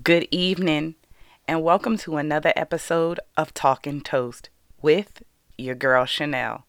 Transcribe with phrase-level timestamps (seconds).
[0.00, 0.94] Good evening,
[1.46, 4.48] and welcome to another episode of Talking Toast
[4.80, 5.24] with
[5.58, 6.64] your girl Chanel.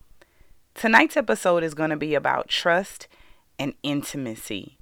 [0.73, 3.07] Tonight's episode is going to be about trust
[3.59, 4.79] and intimacy,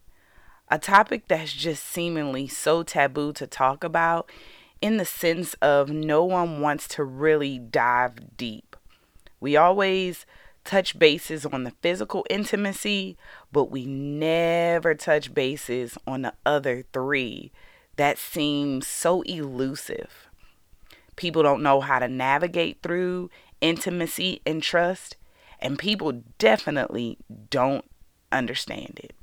[0.69, 4.31] a topic that's just seemingly so taboo to talk about
[4.81, 8.77] in the sense of no one wants to really dive deep.
[9.41, 10.25] We always
[10.63, 13.17] touch bases on the physical intimacy,
[13.51, 17.51] but we never touch bases on the other three
[18.01, 20.27] that seems so elusive.
[21.15, 23.29] People don't know how to navigate through
[23.61, 25.17] intimacy and trust,
[25.59, 27.19] and people definitely
[27.51, 27.85] don't
[28.31, 29.13] understand it.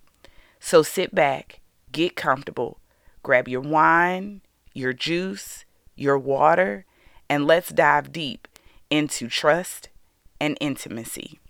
[0.60, 1.58] So sit back,
[1.90, 2.78] get comfortable,
[3.24, 4.42] grab your wine,
[4.74, 5.64] your juice,
[5.96, 6.84] your water,
[7.28, 8.46] and let's dive deep
[8.90, 9.88] into trust
[10.40, 11.40] and intimacy.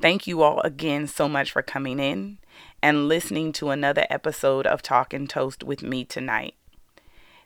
[0.00, 2.38] Thank you all again so much for coming in
[2.82, 6.54] and listening to another episode of Talking Toast with me tonight.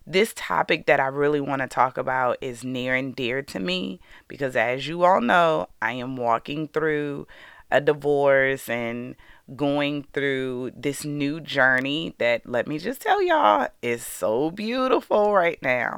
[0.06, 4.01] This topic that I really want to talk about is near and dear to me
[4.29, 7.26] because, as you all know, I am walking through
[7.70, 9.16] a divorce and
[9.54, 15.60] going through this new journey that, let me just tell y'all, is so beautiful right
[15.60, 15.96] now.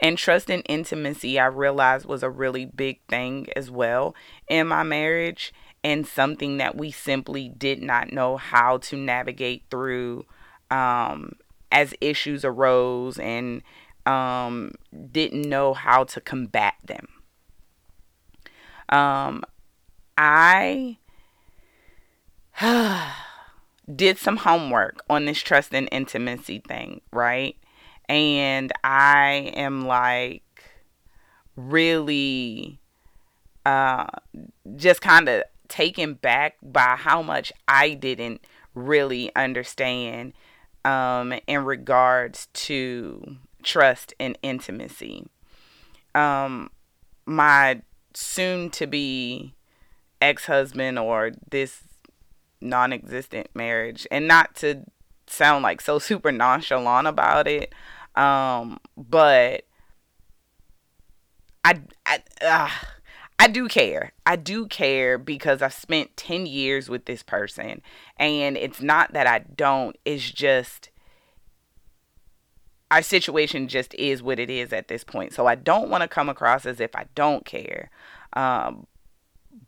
[0.00, 4.16] And trust and intimacy, I realized was a really big thing as well
[4.48, 10.24] in my marriage and something that we simply did not know how to navigate through
[10.70, 11.32] um,
[11.70, 13.62] as issues arose and
[14.06, 14.72] um,
[15.10, 17.06] didn't know how to combat them.
[18.88, 19.44] Um,
[20.16, 20.98] I
[23.96, 27.56] did some homework on this trust and intimacy thing, right?
[28.12, 30.42] and I am like
[31.56, 32.78] really
[33.64, 34.06] uh
[34.76, 40.34] just kind of taken back by how much I didn't really understand
[40.84, 45.26] um in regards to trust and intimacy.
[46.14, 46.70] Um
[47.24, 47.80] my
[48.14, 49.54] soon to be
[50.20, 51.82] ex-husband or this
[52.60, 54.84] non-existent marriage and not to
[55.26, 57.72] sound like so super nonchalant about it
[58.14, 59.64] um, but
[61.64, 62.70] I I
[63.42, 64.12] I do care.
[64.24, 67.82] I do care because I've spent 10 years with this person
[68.16, 70.90] and it's not that I don't, it's just
[72.92, 75.32] our situation just is what it is at this point.
[75.32, 77.90] So I don't want to come across as if I don't care.
[78.34, 78.86] Um,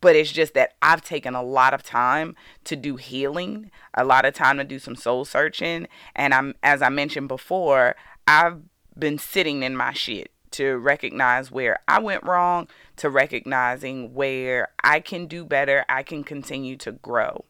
[0.00, 2.36] but it's just that I've taken a lot of time
[2.66, 6.80] to do healing, a lot of time to do some soul searching, and I'm as
[6.80, 7.96] I mentioned before,
[8.28, 8.60] I've
[8.96, 15.00] been sitting in my shit to recognize where I went wrong, to recognizing where I
[15.00, 17.44] can do better, I can continue to grow.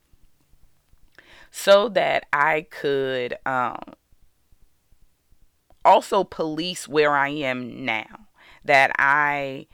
[1.50, 3.94] So that I could um,
[5.84, 8.26] also police where I am now.
[8.64, 9.66] That I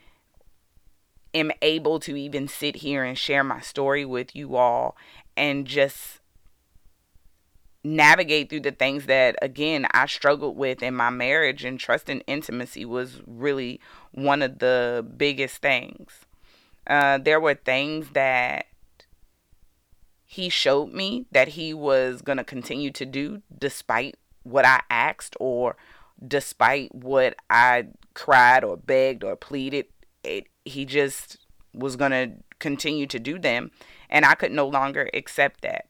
[1.32, 4.96] am able to even sit here and share my story with you all
[5.36, 6.19] and just
[7.82, 12.22] navigate through the things that again I struggled with in my marriage and trust and
[12.26, 13.80] intimacy was really
[14.12, 16.26] one of the biggest things.
[16.86, 18.66] Uh, there were things that
[20.26, 25.36] he showed me that he was going to continue to do despite what I asked
[25.40, 25.76] or
[26.26, 29.86] despite what I cried or begged or pleaded.
[30.22, 31.38] It, he just
[31.72, 33.70] was going to continue to do them
[34.10, 35.86] and I could no longer accept that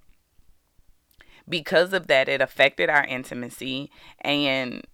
[1.49, 3.91] because of that, it affected our intimacy.
[4.21, 4.87] And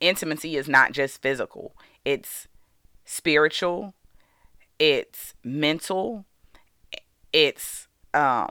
[0.00, 1.74] intimacy is not just physical,
[2.04, 2.48] it's
[3.04, 3.94] spiritual,
[4.78, 6.24] it's mental,
[7.32, 8.48] it's, um,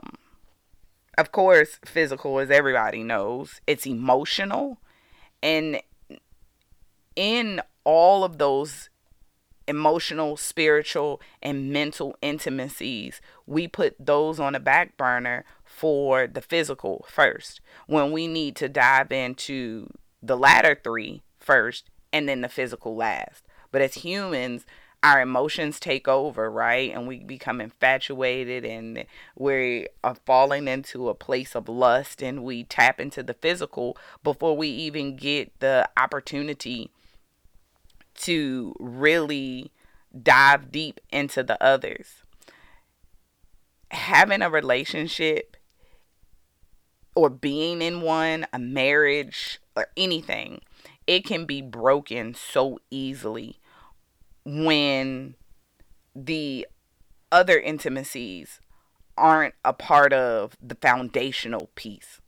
[1.16, 4.78] of course, physical, as everybody knows, it's emotional.
[5.42, 5.80] And
[7.16, 8.90] in all of those
[9.66, 15.44] emotional, spiritual, and mental intimacies, we put those on a back burner
[15.78, 19.88] for the physical first when we need to dive into
[20.20, 23.44] the latter three first and then the physical last.
[23.70, 24.66] But as humans,
[25.04, 26.92] our emotions take over, right?
[26.92, 29.04] And we become infatuated and
[29.36, 34.56] we are falling into a place of lust and we tap into the physical before
[34.56, 36.90] we even get the opportunity
[38.14, 39.70] to really
[40.20, 42.24] dive deep into the others.
[43.92, 45.56] Having a relationship
[47.18, 50.60] or being in one, a marriage, or anything,
[51.04, 53.58] it can be broken so easily
[54.44, 55.34] when
[56.14, 56.64] the
[57.32, 58.60] other intimacies
[59.16, 62.20] aren't a part of the foundational piece.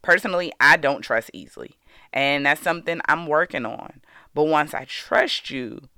[0.00, 1.74] Personally, I don't trust easily.
[2.12, 4.00] And that's something I'm working on.
[4.32, 5.88] But once I trust you,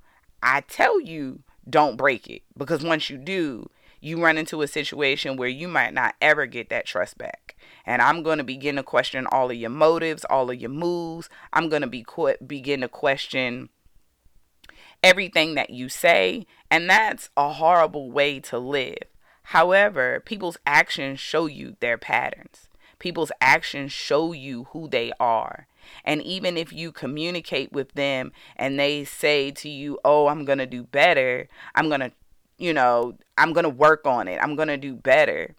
[0.41, 2.41] I tell you don't break it.
[2.57, 3.69] Because once you do,
[3.99, 7.55] you run into a situation where you might not ever get that trust back.
[7.85, 11.29] And I'm going to begin to question all of your motives, all of your moves.
[11.51, 13.69] I'm going to be qu- begin to question
[15.03, 16.45] everything that you say.
[16.69, 19.03] And that's a horrible way to live.
[19.43, 22.69] However, people's actions show you their patterns.
[22.99, 25.67] People's actions show you who they are.
[26.03, 30.59] And even if you communicate with them and they say to you, Oh, I'm going
[30.59, 32.11] to do better, I'm going to
[32.59, 34.39] you know, I'm going to work on it.
[34.41, 35.55] I'm going to do better.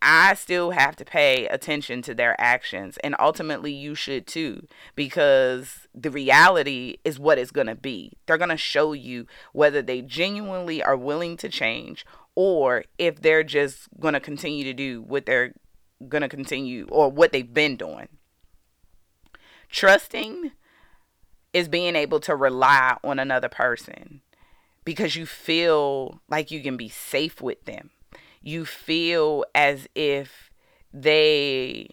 [0.00, 2.96] I still have to pay attention to their actions.
[3.02, 8.12] And ultimately, you should too, because the reality is what it's going to be.
[8.26, 13.42] They're going to show you whether they genuinely are willing to change or if they're
[13.42, 15.54] just going to continue to do what they're
[16.08, 18.08] going to continue or what they've been doing.
[19.70, 20.52] Trusting
[21.52, 24.20] is being able to rely on another person
[24.86, 27.90] because you feel like you can be safe with them.
[28.40, 30.52] You feel as if
[30.94, 31.90] they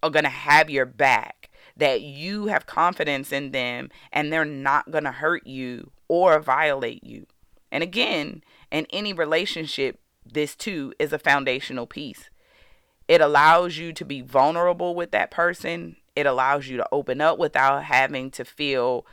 [0.00, 4.92] are going to have your back, that you have confidence in them and they're not
[4.92, 7.26] going to hurt you or violate you.
[7.72, 12.30] And again, in any relationship, this too is a foundational piece.
[13.08, 15.96] It allows you to be vulnerable with that person.
[16.14, 19.04] It allows you to open up without having to feel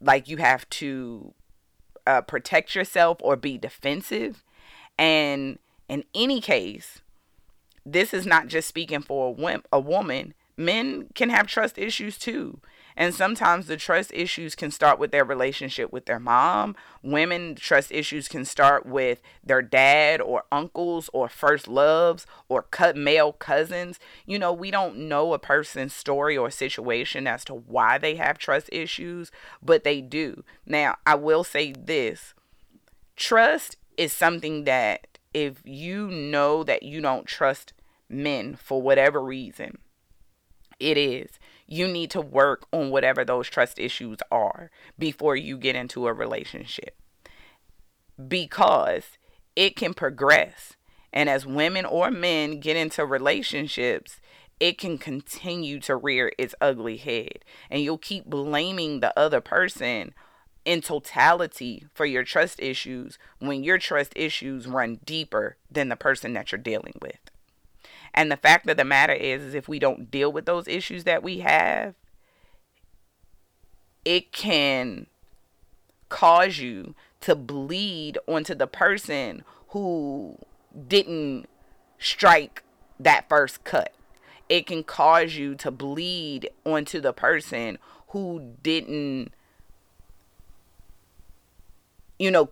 [0.00, 1.34] like you have to
[2.10, 4.42] uh, protect yourself or be defensive.
[4.98, 5.58] And
[5.88, 7.00] in any case,
[7.86, 10.34] this is not just speaking for a, wimp, a woman.
[10.56, 12.60] Men can have trust issues too.
[12.96, 16.76] And sometimes the trust issues can start with their relationship with their mom.
[17.02, 22.96] Women, trust issues can start with their dad or uncles or first loves or cut
[22.96, 23.98] male cousins.
[24.26, 28.38] You know, we don't know a person's story or situation as to why they have
[28.38, 29.30] trust issues,
[29.62, 30.44] but they do.
[30.66, 32.34] Now, I will say this
[33.16, 37.72] trust is something that if you know that you don't trust
[38.08, 39.78] men for whatever reason,
[40.78, 41.38] it is
[41.70, 46.12] you need to work on whatever those trust issues are before you get into a
[46.12, 46.96] relationship.
[48.28, 49.04] Because
[49.54, 50.74] it can progress.
[51.12, 54.20] And as women or men get into relationships,
[54.58, 57.44] it can continue to rear its ugly head.
[57.70, 60.12] And you'll keep blaming the other person
[60.64, 66.32] in totality for your trust issues when your trust issues run deeper than the person
[66.34, 67.29] that you're dealing with.
[68.14, 71.04] And the fact of the matter is, is if we don't deal with those issues
[71.04, 71.94] that we have,
[74.04, 75.06] it can
[76.08, 80.36] cause you to bleed onto the person who
[80.88, 81.46] didn't
[81.98, 82.64] strike
[82.98, 83.92] that first cut.
[84.48, 87.78] It can cause you to bleed onto the person
[88.08, 89.32] who didn't,
[92.18, 92.50] you know,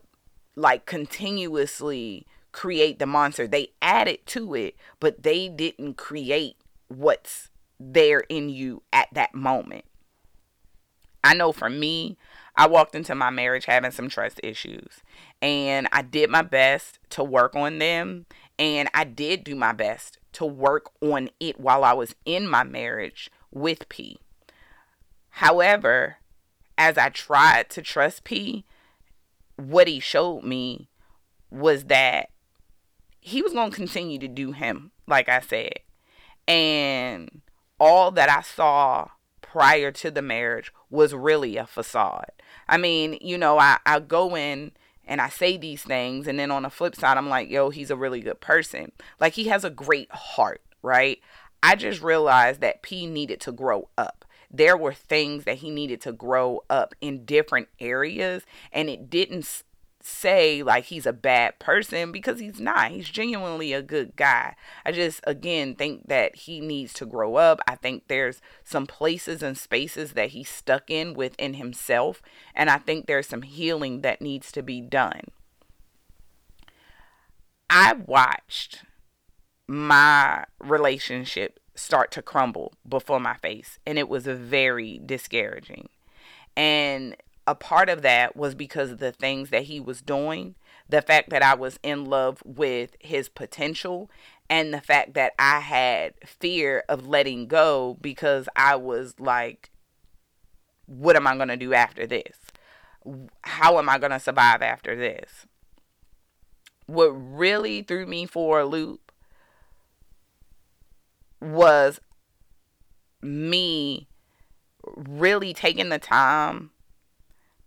[0.55, 2.27] like continuously
[2.59, 3.47] create the monster.
[3.47, 6.57] They added to it, but they didn't create
[6.89, 9.85] what's there in you at that moment.
[11.23, 12.19] I know for me,
[12.57, 15.03] I walked into my marriage having some trust issues,
[15.41, 18.27] and I did my best to work on them,
[18.59, 22.65] and I did do my best to work on it while I was in my
[22.65, 24.19] marriage with P.
[25.31, 26.17] However,
[26.77, 28.65] as I tried to trust P,
[29.55, 30.89] what he showed me
[31.53, 32.31] was that
[33.21, 35.81] he was going to continue to do him, like I said.
[36.47, 37.43] And
[37.79, 39.09] all that I saw
[39.43, 42.33] prior to the marriage was really a facade.
[42.69, 44.73] I mean, you know, I, I go in
[45.07, 47.91] and I say these things, and then on the flip side, I'm like, yo, he's
[47.91, 48.93] a really good person.
[49.19, 51.19] Like, he has a great heart, right?
[51.63, 54.27] I just realized that P needed to grow up.
[54.51, 59.65] There were things that he needed to grow up in different areas, and it didn't
[60.09, 62.91] say like he's a bad person because he's not.
[62.91, 64.57] He's genuinely a good guy.
[64.85, 67.61] I just again think that he needs to grow up.
[67.69, 72.23] I think there's some places and spaces that he's stuck in within himself
[72.55, 75.23] and I think there's some healing that needs to be done.
[77.71, 78.85] I watched
[79.67, 85.91] my relationship start to crumble before my face and it was very discouraging.
[86.57, 87.15] And
[87.49, 90.55] a part of that was because of the things that he was doing,
[90.87, 94.11] the fact that I was in love with his potential,
[94.51, 99.71] and the fact that I had fear of letting go because I was like,
[100.85, 102.37] what am I going to do after this?
[103.41, 105.47] How am I going to survive after this?
[106.85, 109.11] What really threw me for a loop
[111.41, 111.99] was
[113.23, 114.07] me
[114.85, 116.73] really taking the time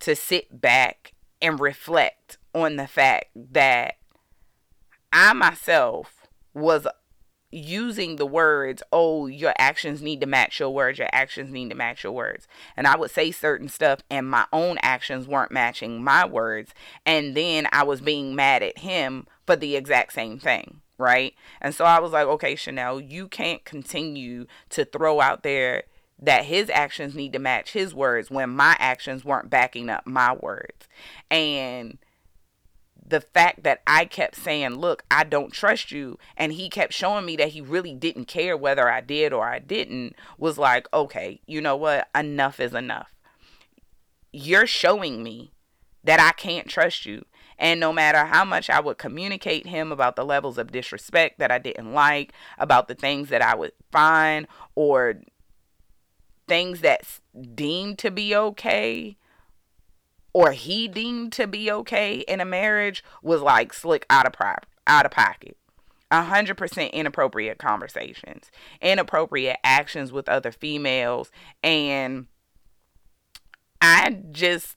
[0.01, 3.95] to sit back and reflect on the fact that
[5.11, 6.87] I myself was
[7.51, 11.75] using the words, oh, your actions need to match your words, your actions need to
[11.75, 12.47] match your words.
[12.77, 16.73] And I would say certain stuff, and my own actions weren't matching my words.
[17.05, 21.33] And then I was being mad at him for the exact same thing, right?
[21.59, 25.83] And so I was like, okay, Chanel, you can't continue to throw out there
[26.21, 30.33] that his actions need to match his words when my actions weren't backing up my
[30.33, 30.87] words.
[31.29, 31.97] And
[33.05, 37.25] the fact that I kept saying, Look, I don't trust you, and he kept showing
[37.25, 41.41] me that he really didn't care whether I did or I didn't, was like, Okay,
[41.45, 42.07] you know what?
[42.15, 43.11] Enough is enough.
[44.31, 45.51] You're showing me
[46.03, 47.25] that I can't trust you.
[47.57, 51.51] And no matter how much I would communicate him about the levels of disrespect that
[51.51, 55.21] I didn't like, about the things that I would find, or
[56.51, 57.21] things that's
[57.55, 59.15] deemed to be okay,
[60.33, 64.65] or he deemed to be okay in a marriage was like slick out of prop
[64.85, 65.55] out of pocket.
[66.11, 71.31] A hundred percent inappropriate conversations, inappropriate actions with other females,
[71.63, 72.27] and
[73.79, 74.75] I just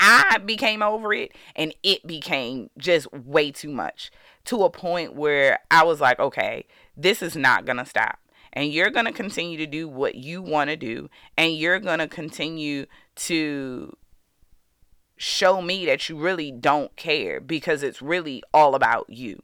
[0.00, 4.10] I became over it and it became just way too much
[4.46, 8.18] to a point where I was like, okay, this is not going to stop
[8.52, 11.98] and you're going to continue to do what you want to do and you're going
[11.98, 13.96] to continue to
[15.16, 19.40] show me that you really don't care because it's really all about you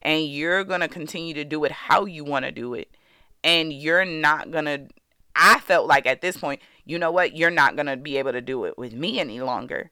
[0.00, 2.96] and you're going to continue to do it how you want to do it
[3.44, 4.88] and you're not going to
[5.34, 7.36] I felt like at this point, you know what?
[7.36, 9.90] You're not going to be able to do it with me any longer.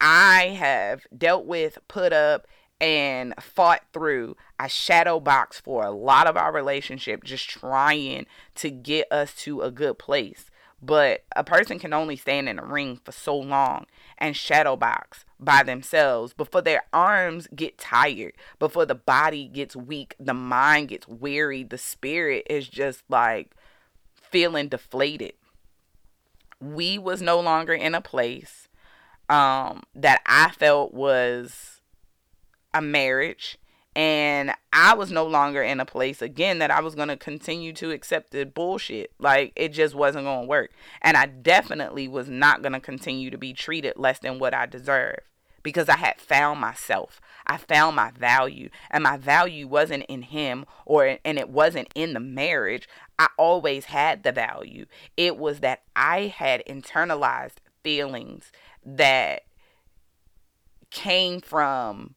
[0.00, 2.46] I have dealt with, put up,
[2.80, 4.36] and fought through.
[4.58, 9.62] I shadow box for a lot of our relationship, just trying to get us to
[9.62, 10.50] a good place.
[10.80, 13.86] But a person can only stand in a ring for so long
[14.18, 20.14] and shadow box by themselves before their arms get tired, before the body gets weak,
[20.20, 23.52] the mind gets weary, the spirit is just like
[24.14, 25.32] feeling deflated.
[26.60, 28.68] We was no longer in a place
[29.28, 31.80] um, that I felt was
[32.74, 33.58] a marriage
[33.96, 37.72] and I was no longer in a place again that I was going to continue
[37.74, 39.12] to accept the bullshit.
[39.18, 40.72] Like it just wasn't going to work.
[41.00, 44.66] And I definitely was not going to continue to be treated less than what I
[44.66, 45.18] deserve
[45.62, 47.20] because I had found myself.
[47.46, 52.14] I found my value and my value wasn't in him or and it wasn't in
[52.14, 52.88] the marriage.
[53.18, 54.86] I always had the value.
[55.16, 58.50] It was that I had internalized feelings
[58.84, 59.44] that
[60.90, 62.14] came from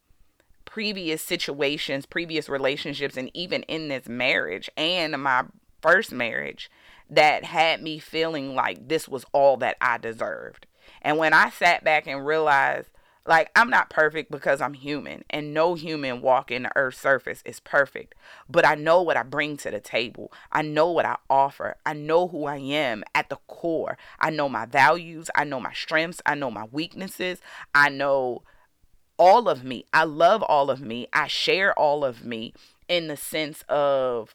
[0.78, 5.42] previous situations, previous relationships, and even in this marriage and my
[5.82, 6.70] first marriage
[7.10, 10.68] that had me feeling like this was all that I deserved.
[11.02, 12.90] And when I sat back and realized,
[13.26, 17.58] like, I'm not perfect because I'm human, and no human walking the earth's surface is
[17.58, 18.14] perfect.
[18.48, 20.30] But I know what I bring to the table.
[20.52, 21.74] I know what I offer.
[21.84, 23.98] I know who I am at the core.
[24.20, 25.28] I know my values.
[25.34, 26.22] I know my strengths.
[26.24, 27.40] I know my weaknesses.
[27.74, 28.44] I know
[29.18, 29.84] all of me.
[29.92, 31.08] I love all of me.
[31.12, 32.54] I share all of me
[32.88, 34.34] in the sense of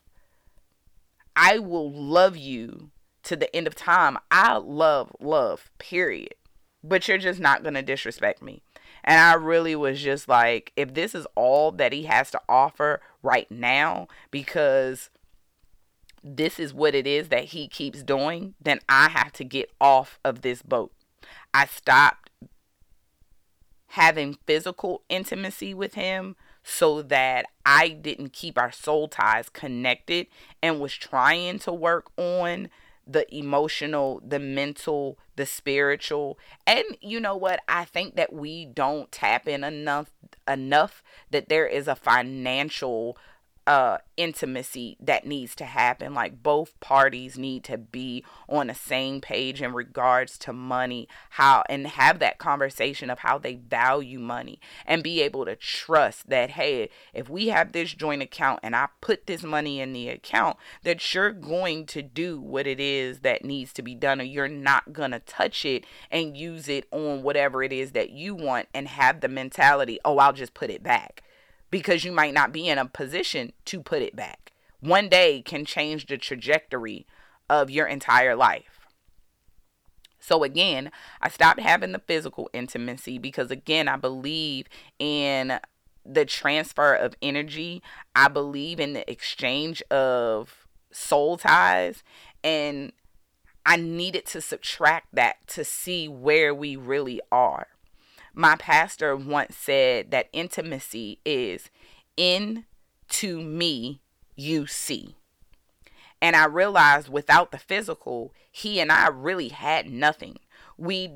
[1.36, 2.92] I will love you
[3.24, 4.18] to the end of time.
[4.30, 6.36] I love love, period.
[6.84, 8.62] But you're just not going to disrespect me.
[9.06, 13.02] And I really was just like, if this is all that he has to offer
[13.22, 15.10] right now, because
[16.24, 20.20] this is what it is that he keeps doing, then I have to get off
[20.24, 20.92] of this boat.
[21.54, 22.30] I stopped
[23.94, 30.26] having physical intimacy with him so that I didn't keep our soul ties connected
[30.64, 32.70] and was trying to work on
[33.06, 36.40] the emotional, the mental, the spiritual.
[36.66, 37.60] And you know what?
[37.68, 40.10] I think that we don't tap in enough
[40.48, 43.16] enough that there is a financial
[43.66, 46.14] uh intimacy that needs to happen.
[46.14, 51.64] Like both parties need to be on the same page in regards to money how
[51.70, 56.52] and have that conversation of how they value money and be able to trust that
[56.52, 60.58] hey if we have this joint account and I put this money in the account
[60.84, 64.48] that you're going to do what it is that needs to be done or you're
[64.48, 68.68] not going to touch it and use it on whatever it is that you want
[68.74, 71.24] and have the mentality oh I'll just put it back
[71.74, 74.52] because you might not be in a position to put it back.
[74.80, 77.08] One day can change the trajectory
[77.50, 78.86] of your entire life.
[80.20, 84.68] So again, I stopped having the physical intimacy because again, I believe
[85.00, 85.60] in
[86.06, 87.82] the transfer of energy.
[88.16, 92.04] I believe in the exchange of soul ties.
[92.44, 92.92] And
[93.66, 97.66] I needed to subtract that to see where we really are.
[98.34, 101.70] My pastor once said that intimacy is
[102.18, 102.66] in
[103.10, 104.02] to me,
[104.36, 105.16] you see.
[106.22, 110.38] And I realized without the physical, he and I really had nothing.
[110.78, 111.12] We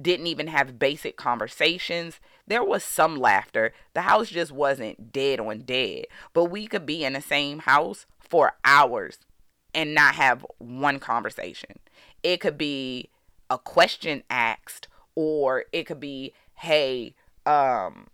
[0.00, 2.20] didn't even have basic conversations.
[2.46, 3.74] There was some laughter.
[3.92, 6.06] The house just wasn't dead on dead.
[6.32, 9.18] But we could be in the same house for hours
[9.74, 11.78] and not have one conversation.
[12.22, 13.10] It could be
[13.50, 17.14] a question asked, or it could be, hey,
[17.46, 18.06] um,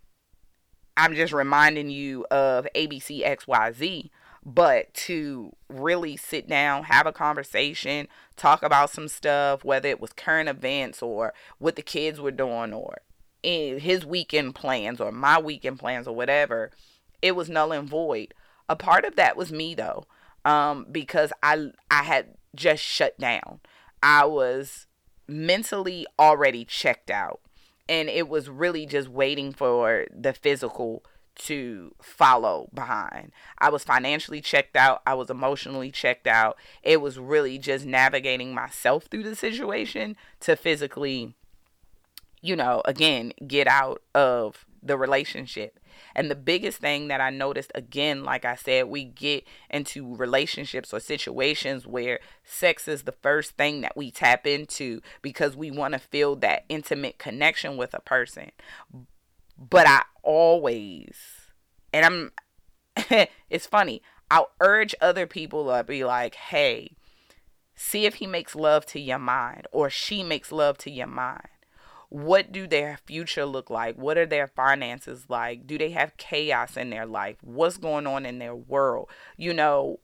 [0.97, 4.11] I'm just reminding you of ABC XYZ
[4.44, 10.12] but to really sit down, have a conversation, talk about some stuff, whether it was
[10.12, 13.02] current events or what the kids were doing or
[13.42, 16.70] his weekend plans or my weekend plans or whatever,
[17.23, 18.35] it was null and void.
[18.68, 20.06] A part of that was me though,
[20.44, 23.61] um, because I I had just shut down.
[24.02, 24.87] I was
[25.28, 27.40] mentally already checked out,
[27.90, 31.04] and it was really just waiting for the physical
[31.35, 33.32] to follow behind.
[33.59, 36.56] I was financially checked out, I was emotionally checked out.
[36.85, 41.35] It was really just navigating myself through the situation to physically,
[42.40, 45.80] you know, again, get out of the relationship.
[46.14, 50.92] And the biggest thing that I noticed, again, like I said, we get into relationships
[50.92, 55.95] or situations where sex is the first thing that we tap into because we want
[55.95, 58.50] to feel that intimate connection with a person.
[59.59, 61.16] But I always,
[61.92, 66.97] and I'm, it's funny, I'll urge other people to be like, hey,
[67.75, 71.49] see if he makes love to your mind or she makes love to your mind.
[72.11, 73.97] What do their future look like?
[73.97, 75.67] What are their finances like?
[75.67, 77.37] Do they have chaos in their life?
[77.40, 79.09] What's going on in their world?
[79.37, 80.00] You know,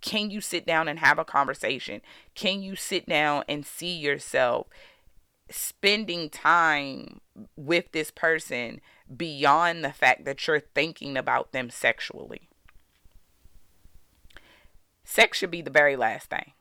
[0.00, 2.00] can you sit down and have a conversation?
[2.34, 4.66] Can you sit down and see yourself
[5.50, 7.20] spending time
[7.56, 8.80] with this person
[9.14, 12.48] beyond the fact that you're thinking about them sexually.
[15.04, 16.52] Sex should be the very last thing.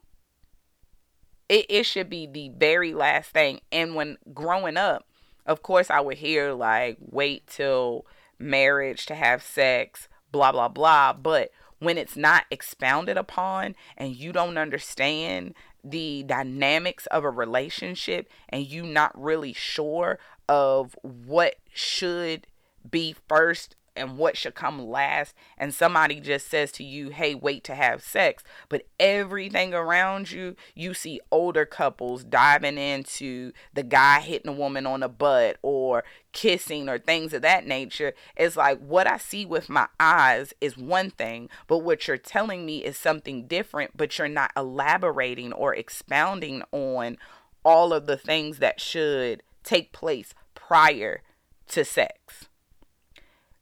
[1.54, 3.60] It, it should be the very last thing.
[3.72, 5.08] And when growing up,
[5.46, 8.08] of course, I would hear like, wait till
[8.39, 11.13] marriage to have sex, blah, blah, blah.
[11.13, 18.28] But when it's not expounded upon and you don't understand the dynamics of a relationship
[18.50, 20.18] and you not really sure
[20.50, 22.48] of what should
[22.89, 27.63] be first and what should come last and somebody just says to you hey wait
[27.63, 34.19] to have sex but everything around you you see older couples diving into the guy
[34.19, 36.03] hitting a woman on the butt or
[36.34, 38.13] kissing or things of that nature.
[38.36, 42.65] It's like what i see with my eyes is one thing but what you're telling
[42.65, 47.17] me is something different but you're not elaborating or expounding on
[47.63, 51.21] all of the things that should take place prior
[51.67, 52.49] to sex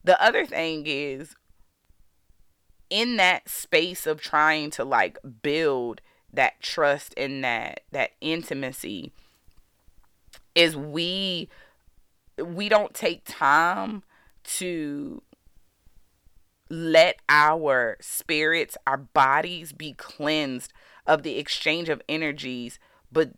[0.04, 1.34] the other thing is
[2.90, 6.00] in that space of trying to like build
[6.32, 9.12] that trust and that that intimacy
[10.54, 11.48] is we
[12.38, 14.02] we don't take time
[14.44, 15.22] to
[16.68, 20.72] let our spirits, our bodies be cleansed
[21.06, 22.78] of the exchange of energies,
[23.10, 23.30] but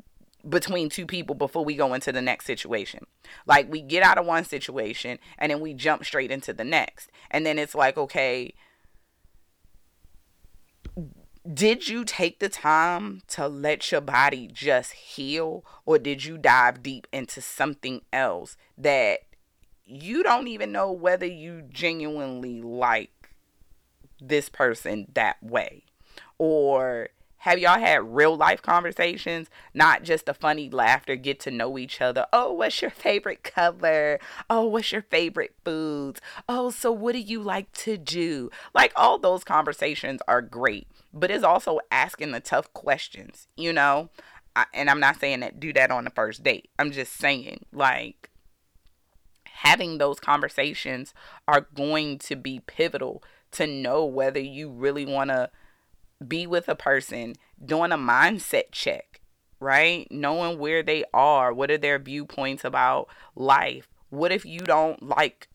[0.49, 3.07] between two people before we go into the next situation.
[3.47, 7.11] Like we get out of one situation and then we jump straight into the next.
[7.31, 8.55] And then it's like, okay,
[11.53, 16.83] did you take the time to let your body just heal or did you dive
[16.83, 19.21] deep into something else that
[19.85, 23.31] you don't even know whether you genuinely like
[24.21, 25.85] this person that way
[26.39, 27.09] or
[27.45, 32.01] have y'all had real life conversations, not just the funny laughter, get to know each
[32.01, 32.25] other?
[32.33, 34.19] Oh, what's your favorite color?
[34.49, 36.23] Oh, what's your favorite foods?
[36.49, 38.51] Oh, so what do you like to do?
[38.75, 44.09] Like all those conversations are great, but it's also asking the tough questions, you know?
[44.57, 46.71] I, and I'm not saying that do that on the first date.
[46.79, 48.31] I'm just saying like
[49.45, 51.13] having those conversations
[51.47, 55.51] are going to be pivotal to know whether you really want to
[56.27, 59.21] be with a person doing a mindset check,
[59.61, 60.07] right?
[60.11, 63.89] Knowing where they are, what are their viewpoints about life?
[64.11, 65.49] What if you don't like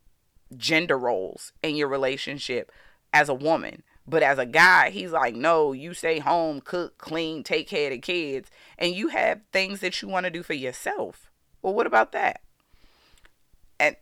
[0.56, 2.72] gender roles in your relationship
[3.14, 3.84] as a woman?
[4.08, 7.92] But as a guy, he's like, no, you stay home, cook, clean, take care of
[7.92, 11.30] the kids, and you have things that you want to do for yourself.
[11.62, 12.42] Well, what about that?
[13.80, 13.96] And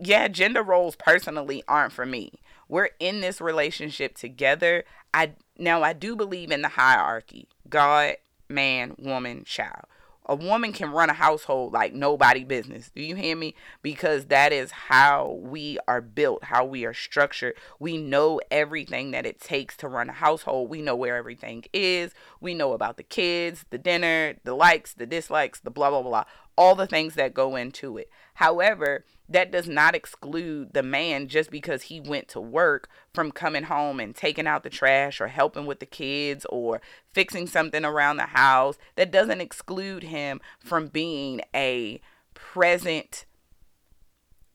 [0.00, 2.40] yeah, gender roles personally aren't for me.
[2.68, 4.84] We're in this relationship together.
[5.14, 7.48] I now I do believe in the hierarchy.
[7.68, 8.16] God,
[8.48, 9.86] man, woman, child
[10.28, 12.90] a woman can run a household like nobody business.
[12.94, 13.54] Do you hear me?
[13.80, 17.54] Because that is how we are built, how we are structured.
[17.78, 20.68] We know everything that it takes to run a household.
[20.68, 22.12] We know where everything is.
[22.40, 26.24] We know about the kids, the dinner, the likes, the dislikes, the blah blah blah
[26.58, 28.10] all the things that go into it.
[28.38, 33.64] However, that does not exclude the man just because he went to work from coming
[33.64, 36.80] home and taking out the trash or helping with the kids or
[37.12, 38.78] fixing something around the house.
[38.94, 42.00] That doesn't exclude him from being a
[42.32, 43.26] present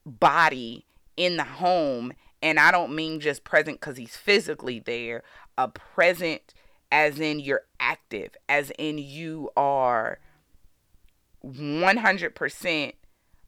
[0.05, 0.85] body
[1.17, 2.13] in the home.
[2.41, 5.23] And I don't mean just present because he's physically there,
[5.57, 6.53] a present
[6.89, 10.19] as in you're active, as in you are
[11.45, 12.93] 100%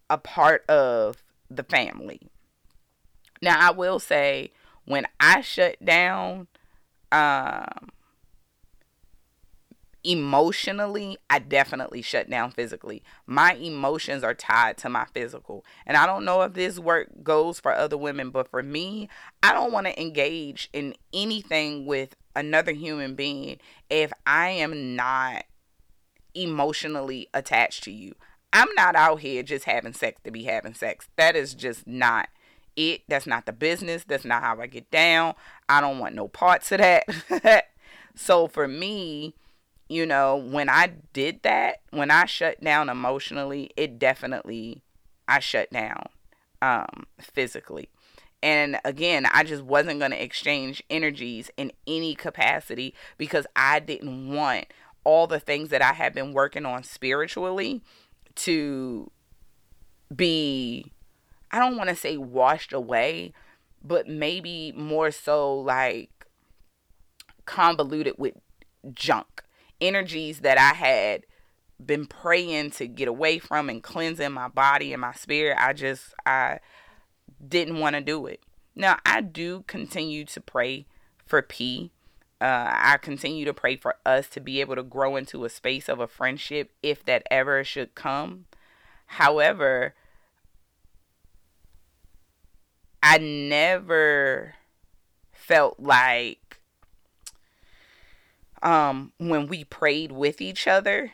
[0.09, 2.21] a part of the family.
[3.41, 4.51] Now, I will say,
[4.85, 6.47] when I shut down,
[7.11, 7.89] um,
[10.05, 13.03] emotionally, I definitely shut down physically.
[13.25, 15.65] My emotions are tied to my physical.
[15.85, 19.09] And I don't know if this work goes for other women, but for me,
[19.41, 23.57] I don't want to engage in anything with another human being
[23.89, 25.45] if I am not
[26.35, 28.13] emotionally attached to you.
[28.53, 31.07] I'm not out here just having sex to be having sex.
[31.17, 32.29] That is just not
[32.75, 33.01] it.
[33.07, 34.03] That's not the business.
[34.03, 35.35] That's not how I get down.
[35.67, 37.65] I don't want no parts of that.
[38.15, 39.35] so for me,
[39.87, 44.81] you know, when I did that, when I shut down emotionally, it definitely
[45.27, 46.07] I shut down
[46.61, 47.89] um physically.
[48.41, 54.31] And again, I just wasn't going to exchange energies in any capacity because I didn't
[54.31, 54.67] want
[55.03, 57.81] all the things that I have been working on spiritually
[58.35, 59.11] to
[60.15, 60.91] be,
[61.51, 63.33] I don't want to say washed away,
[63.83, 66.25] but maybe more so like
[67.45, 68.33] convoluted with
[68.93, 69.43] junk
[69.79, 71.25] energies that I had
[71.83, 75.57] been praying to get away from and cleansing my body and my spirit.
[75.59, 76.59] I just, I
[77.45, 78.41] didn't want to do it.
[78.75, 80.85] Now, I do continue to pray
[81.25, 81.91] for P
[82.41, 85.87] uh, I continue to pray for us to be able to grow into a space
[85.87, 88.45] of a friendship if that ever should come.
[89.07, 89.93] However,
[93.01, 94.55] I never
[95.31, 96.59] felt like
[98.61, 101.13] um, when we prayed with each other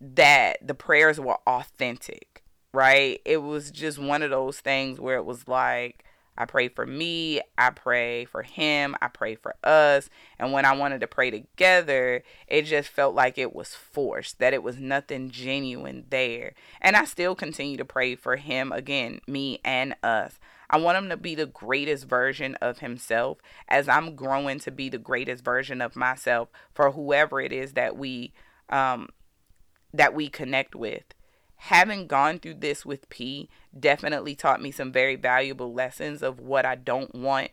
[0.00, 3.20] that the prayers were authentic, right?
[3.24, 6.04] It was just one of those things where it was like,
[6.36, 10.08] I pray for me, I pray for him, I pray for us.
[10.38, 14.54] And when I wanted to pray together, it just felt like it was forced, that
[14.54, 16.54] it was nothing genuine there.
[16.80, 20.38] And I still continue to pray for him again, me and us.
[20.70, 23.38] I want him to be the greatest version of himself
[23.68, 27.96] as I'm growing to be the greatest version of myself for whoever it is that
[27.96, 28.32] we
[28.68, 29.08] um
[29.92, 31.02] that we connect with
[31.64, 36.64] having gone through this with P definitely taught me some very valuable lessons of what
[36.64, 37.50] I don't want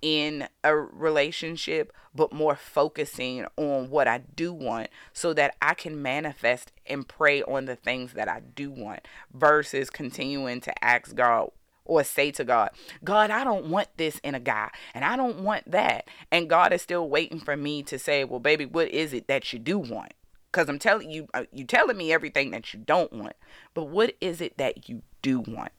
[0.00, 6.00] in a relationship, but more focusing on what I do want so that I can
[6.00, 11.50] manifest and pray on the things that I do want versus continuing to ask God
[11.84, 12.70] or say to God,
[13.04, 16.08] God, I don't want this in a guy and I don't want that.
[16.30, 19.52] And God is still waiting for me to say, well, baby, what is it that
[19.52, 20.14] you do want?
[20.50, 23.36] Because I'm telling you, uh, you telling me everything that you don't want.
[23.74, 25.72] But what is it that you do want?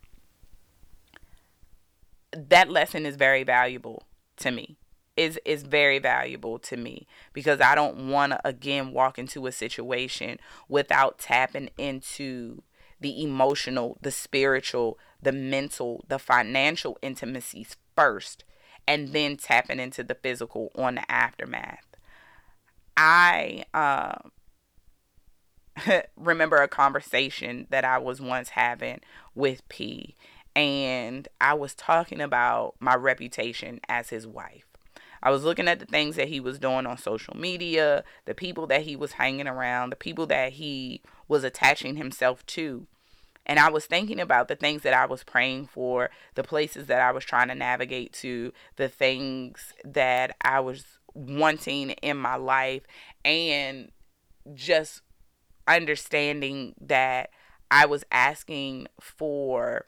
[2.32, 4.04] That lesson is very valuable
[4.38, 4.78] to me.
[5.18, 9.52] Is is very valuable to me because I don't want to again walk into a
[9.52, 12.64] situation without tapping into
[13.02, 18.46] the emotional, the spiritual, the mental, the financial intimacies first,
[18.88, 21.86] and then tapping into the physical on the aftermath.
[22.96, 24.30] I uh,
[26.18, 29.02] remember a conversation that I was once having
[29.36, 30.16] with P,
[30.56, 34.66] and I was talking about my reputation as his wife.
[35.24, 38.66] I was looking at the things that he was doing on social media, the people
[38.68, 42.88] that he was hanging around, the people that he was attaching himself to.
[43.46, 47.02] And I was thinking about the things that I was praying for, the places that
[47.02, 52.84] I was trying to navigate to, the things that I was wanting in my life,
[53.24, 53.92] and
[54.54, 55.02] just
[55.68, 57.30] understanding that
[57.70, 59.86] I was asking for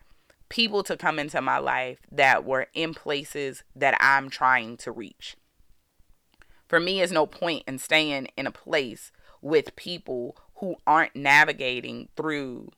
[0.50, 5.36] people to come into my life that were in places that I'm trying to reach.
[6.68, 12.10] For me, there's no point in staying in a place with people who aren't navigating
[12.16, 12.72] through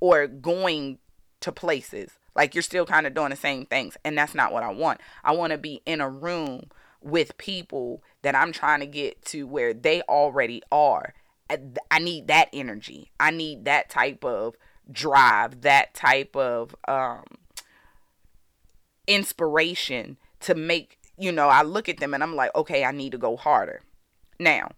[0.00, 0.98] or going
[1.40, 3.96] to places Like you're still kind of doing the same things.
[4.04, 5.00] And that's not what I want.
[5.22, 9.46] I want to be in a room with people that I'm trying to get to
[9.46, 11.14] where they already are.
[11.90, 13.10] I need that energy.
[13.20, 14.56] I need that type of
[14.90, 17.24] drive, that type of um,
[19.06, 23.12] inspiration to make, you know, I look at them and I'm like, okay, I need
[23.12, 23.82] to go harder.
[24.38, 24.70] Now,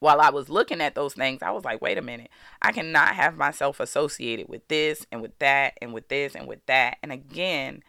[0.00, 3.14] while I was looking at those things, I was like, wait a minute, I cannot
[3.14, 6.98] have myself associated with this and with that and with this and with that.
[7.02, 7.82] And again,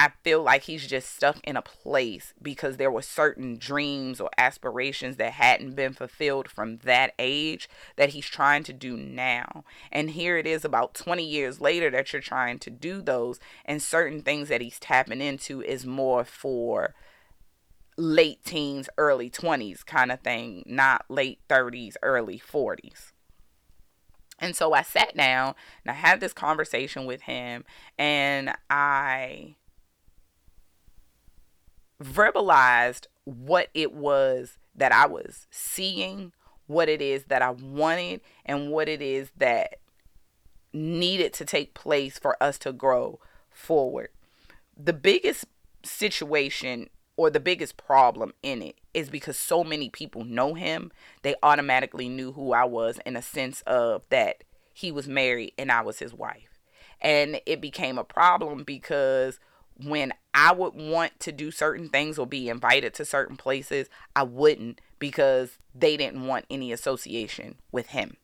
[0.00, 4.30] I feel like he's just stuck in a place because there were certain dreams or
[4.38, 9.64] aspirations that hadn't been fulfilled from that age that he's trying to do now.
[9.90, 13.82] And here it is about 20 years later that you're trying to do those, and
[13.82, 16.94] certain things that he's tapping into is more for
[17.96, 23.10] late teens, early 20s kind of thing, not late 30s, early 40s.
[24.38, 27.64] And so I sat down and I had this conversation with him,
[27.98, 29.56] and I
[32.02, 36.32] verbalized what it was that I was seeing,
[36.66, 39.80] what it is that I wanted, and what it is that
[40.72, 43.18] needed to take place for us to grow
[43.50, 44.10] forward.
[44.76, 45.46] The biggest
[45.84, 51.34] situation or the biggest problem in it is because so many people know him, they
[51.42, 55.80] automatically knew who I was in a sense of that he was married and I
[55.80, 56.60] was his wife.
[57.00, 59.40] And it became a problem because
[59.84, 64.22] when I would want to do certain things or be invited to certain places, I
[64.22, 68.18] wouldn't because they didn't want any association with him.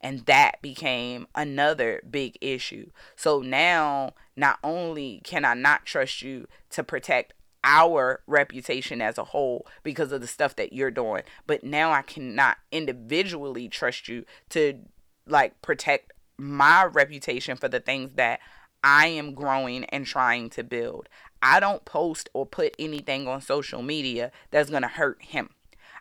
[0.00, 2.90] And that became another big issue.
[3.14, 9.24] So now, not only can I not trust you to protect our reputation as a
[9.24, 14.24] whole because of the stuff that you're doing, but now I cannot individually trust you
[14.48, 14.80] to
[15.24, 18.40] like protect my reputation for the things that
[18.82, 21.08] I am growing and trying to build.
[21.42, 25.50] I don't post or put anything on social media that's going to hurt him.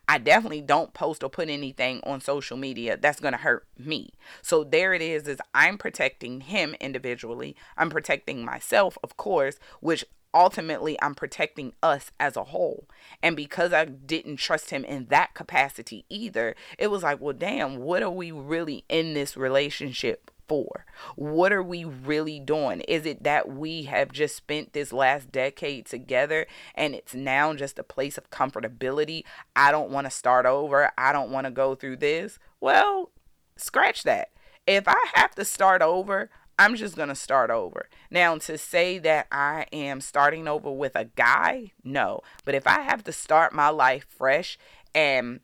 [0.08, 4.10] I definitely don't post or put anything on social media that's going to hurt me.
[4.42, 7.56] So there it is is I'm protecting him individually.
[7.78, 12.88] I'm protecting myself, of course, which ultimately I'm protecting us as a whole.
[13.22, 17.78] And because I didn't trust him in that capacity either, it was like, well, damn,
[17.78, 20.86] what are we really in this relationship for?
[21.16, 22.82] What are we really doing?
[22.82, 27.80] Is it that we have just spent this last decade together and it's now just
[27.80, 29.24] a place of comfortability?
[29.56, 30.92] I don't want to start over.
[30.98, 32.40] I don't want to go through this.
[32.60, 33.12] Well,
[33.56, 34.32] scratch that.
[34.68, 37.88] If I have to start over, I'm just going to start over.
[38.12, 42.20] Now, to say that I am starting over with a guy, no.
[42.44, 44.58] But if I have to start my life fresh
[44.94, 45.40] and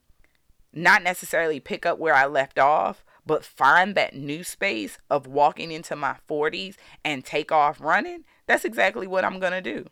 [0.74, 5.72] not necessarily pick up where I left off, but find that new space of walking
[5.72, 9.86] into my 40s and take off running, that's exactly what I'm going to do.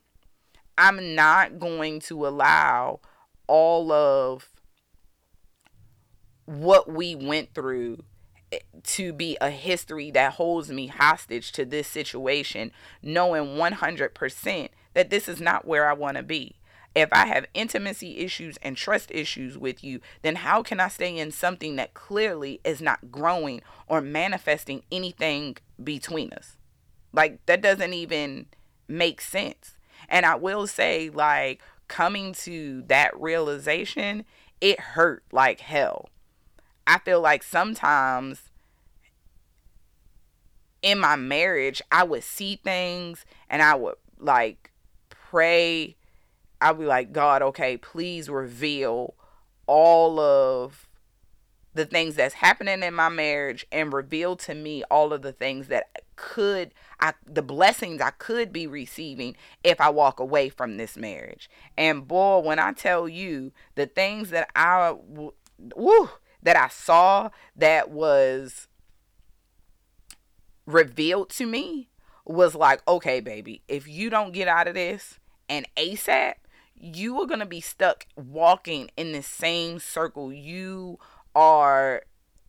[0.78, 3.00] I'm not going to allow
[3.48, 4.50] all of
[6.46, 8.04] what we went through
[8.52, 15.10] eh, to be a history that holds me hostage to this situation, knowing 100% that
[15.10, 16.56] this is not where I want to be.
[16.96, 21.18] If I have intimacy issues and trust issues with you, then how can I stay
[21.18, 26.58] in something that clearly is not growing or manifesting anything between us?
[27.12, 28.46] Like, that doesn't even
[28.88, 29.76] make sense.
[30.08, 34.26] And I will say, like, coming to that realization,
[34.62, 36.10] it hurt like hell.
[36.86, 38.50] I feel like sometimes
[40.82, 44.72] in my marriage, I would see things and I would like
[45.10, 45.96] pray
[46.64, 49.16] I'll be like, God, okay, please reveal
[49.68, 50.88] all of
[51.74, 55.68] the things that's happening in my marriage and reveal to me all of the things
[55.68, 60.96] that could I the blessings I could be receiving if I walk away from this
[60.96, 61.50] marriage.
[61.78, 64.96] And boy, when I tell you the things that I
[65.76, 66.10] woo,
[66.44, 68.68] that I saw that was
[70.66, 71.90] revealed to me
[72.26, 76.36] was like, okay, baby, if you don't get out of this and ASAP,
[76.84, 80.34] you are going to be stuck walking in the same circle.
[80.34, 81.00] You
[81.34, 82.04] are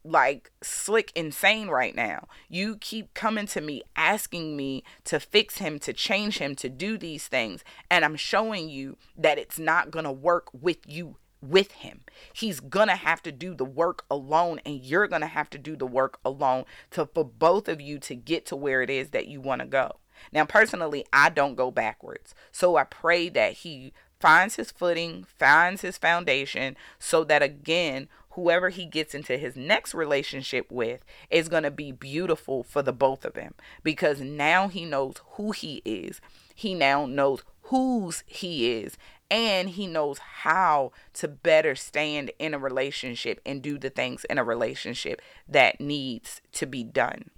[0.04, 2.28] like slick insane right now.
[2.48, 6.98] You keep coming to me asking me to fix him, to change him, to do
[6.98, 7.64] these things.
[7.90, 12.00] And I'm showing you that it's not going to work with you with him.
[12.32, 15.58] He's going to have to do the work alone and you're going to have to
[15.58, 19.10] do the work alone to for both of you to get to where it is
[19.10, 19.98] that you want to go.
[20.32, 22.34] Now personally, I don't go backwards.
[22.52, 23.92] So I pray that he
[24.24, 29.92] finds his footing, finds his foundation, so that again, whoever he gets into his next
[29.92, 34.86] relationship with is going to be beautiful for the both of them because now he
[34.86, 36.22] knows who he is.
[36.54, 38.96] He now knows whose he is
[39.30, 44.38] and he knows how to better stand in a relationship and do the things in
[44.38, 47.28] a relationship that needs to be done.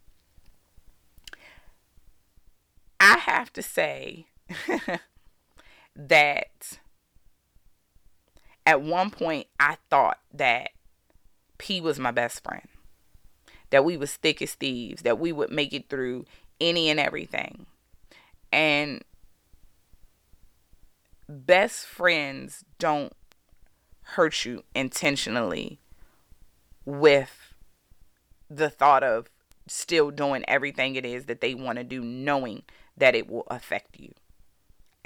[3.01, 4.27] I have to say
[5.97, 6.79] that
[8.65, 10.71] at one point I thought that
[11.59, 12.69] P was my best friend.
[13.71, 16.27] That we was thick as thieves, that we would make it through
[16.61, 17.67] any and everything.
[18.53, 19.03] And
[21.29, 23.13] best friends don't
[24.03, 25.81] hurt you intentionally
[26.85, 27.55] with
[28.49, 29.29] the thought of
[29.67, 32.63] still doing everything it is that they want to do, knowing
[32.97, 34.13] that it will affect you.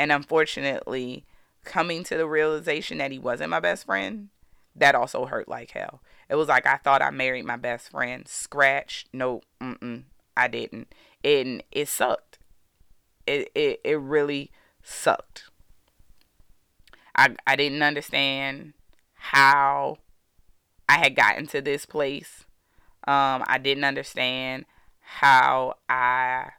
[0.00, 1.26] And unfortunately,
[1.62, 4.30] coming to the realization that he wasn't my best friend,
[4.74, 6.00] that also hurt like hell.
[6.30, 8.26] It was like I thought I married my best friend.
[8.26, 9.04] Scratch.
[9.12, 10.90] No, mm-mm, I didn't.
[11.22, 12.38] And it sucked.
[13.26, 14.50] It, it, it really
[14.82, 15.50] sucked.
[17.14, 18.72] I, I didn't understand
[19.16, 19.98] how
[20.88, 22.46] I had gotten to this place.
[23.06, 24.64] Um, I didn't understand
[25.00, 26.52] how I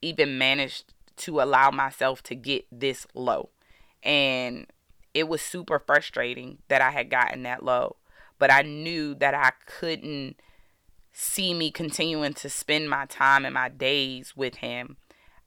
[0.00, 3.50] even managed to allow myself to get this low.
[4.02, 4.66] And
[5.12, 7.96] it was super frustrating that I had gotten that low.
[8.38, 10.36] But I knew that I couldn't
[11.12, 14.96] see me continuing to spend my time and my days with him.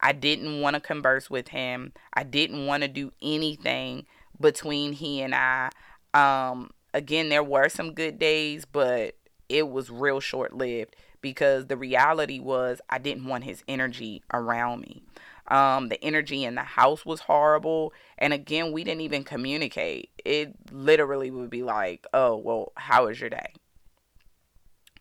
[0.00, 1.92] I didn't want to converse with him.
[2.14, 4.06] I didn't want to do anything
[4.40, 5.70] between he and I.
[6.14, 9.16] Um, again, there were some good days, but
[9.48, 14.82] it was real short lived because the reality was I didn't want his energy around
[14.82, 15.02] me.
[15.48, 17.92] Um, the energy in the house was horrible.
[18.18, 20.10] And again, we didn't even communicate.
[20.24, 23.54] It literally would be like, oh, well, how was your day?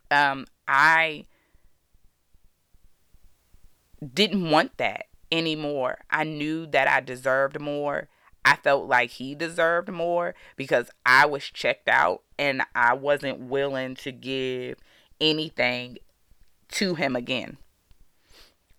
[0.10, 1.26] Um, I
[4.14, 6.00] didn't want that anymore.
[6.10, 8.08] I knew that I deserved more.
[8.46, 13.96] I felt like he deserved more because I was checked out and I wasn't willing
[13.96, 14.78] to give
[15.20, 15.98] anything
[16.70, 17.58] to him again.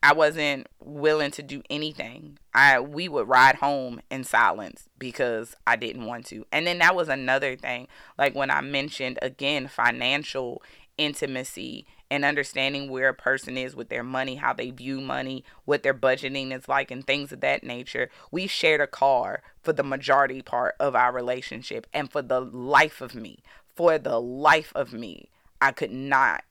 [0.03, 2.39] I wasn't willing to do anything.
[2.55, 6.47] I we would ride home in silence because I didn't want to.
[6.53, 7.89] And then that was another thing.
[8.17, 10.63] Like when I mentioned again financial
[10.97, 15.83] intimacy and understanding where a person is with their money, how they view money, what
[15.83, 18.11] their budgeting is like, and things of that nature.
[18.31, 21.87] We shared a car for the majority part of our relationship.
[21.93, 23.41] And for the life of me,
[23.75, 25.29] for the life of me,
[25.61, 26.45] I could not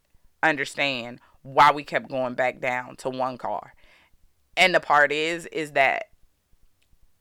[0.44, 3.74] understand why we kept going back down to one car.
[4.58, 6.10] And the part is, is that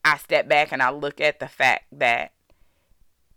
[0.05, 2.33] I step back and I look at the fact that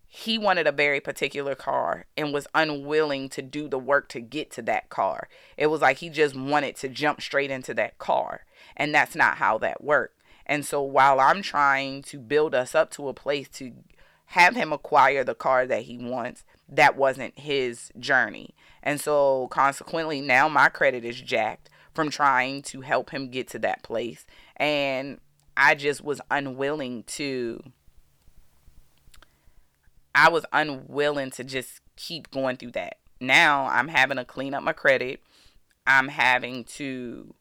[0.08, 4.50] he wanted a very particular car and was unwilling to do the work to get
[4.52, 5.30] to that car.
[5.58, 8.46] It was like he just wanted to jump straight into that car.
[8.76, 10.20] And that's not how that worked.
[10.48, 13.72] And so while I'm trying to build us up to a place to
[14.28, 18.56] have him acquire the car that he wants, that wasn't his journey.
[18.84, 23.60] And so consequently, now my credit is jacked from trying to help him get to
[23.60, 24.26] that place.
[24.56, 25.20] And
[25.58, 27.62] I just was unwilling to
[30.16, 32.98] I was unwilling to just keep going through that.
[33.22, 35.22] Now I'm having to clean up my credit.
[35.86, 37.34] I'm having to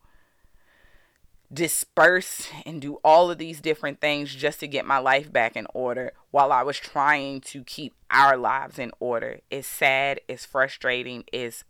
[1.52, 5.66] disperse and do all of these different things just to get my life back in
[5.72, 9.40] order while I was trying to keep our lives in order.
[9.50, 11.64] It's sad, it's frustrating, it's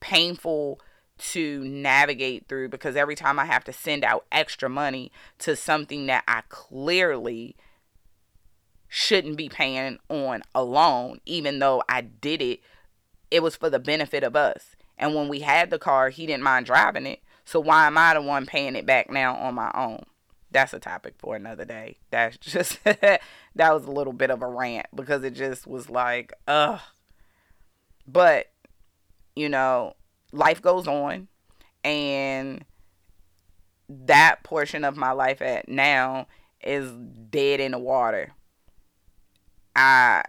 [0.00, 0.80] painful
[1.16, 6.06] to navigate through because every time I have to send out extra money to something
[6.06, 7.56] that I clearly
[8.88, 12.60] shouldn't be paying on alone, even though I did it,
[13.30, 14.76] it was for the benefit of us.
[14.96, 17.20] And when we had the car, he didn't mind driving it.
[17.44, 20.04] So why am I the one paying it back now on my own?
[20.50, 21.96] That's a topic for another day.
[22.10, 23.20] That's just that
[23.56, 26.80] was a little bit of a rant because it just was like, ugh.
[28.06, 28.50] But
[29.34, 29.94] you know,
[30.32, 31.28] life goes on
[31.82, 32.64] and
[33.88, 36.26] that portion of my life at now
[36.62, 36.90] is
[37.30, 38.32] dead in the water.
[39.76, 40.24] I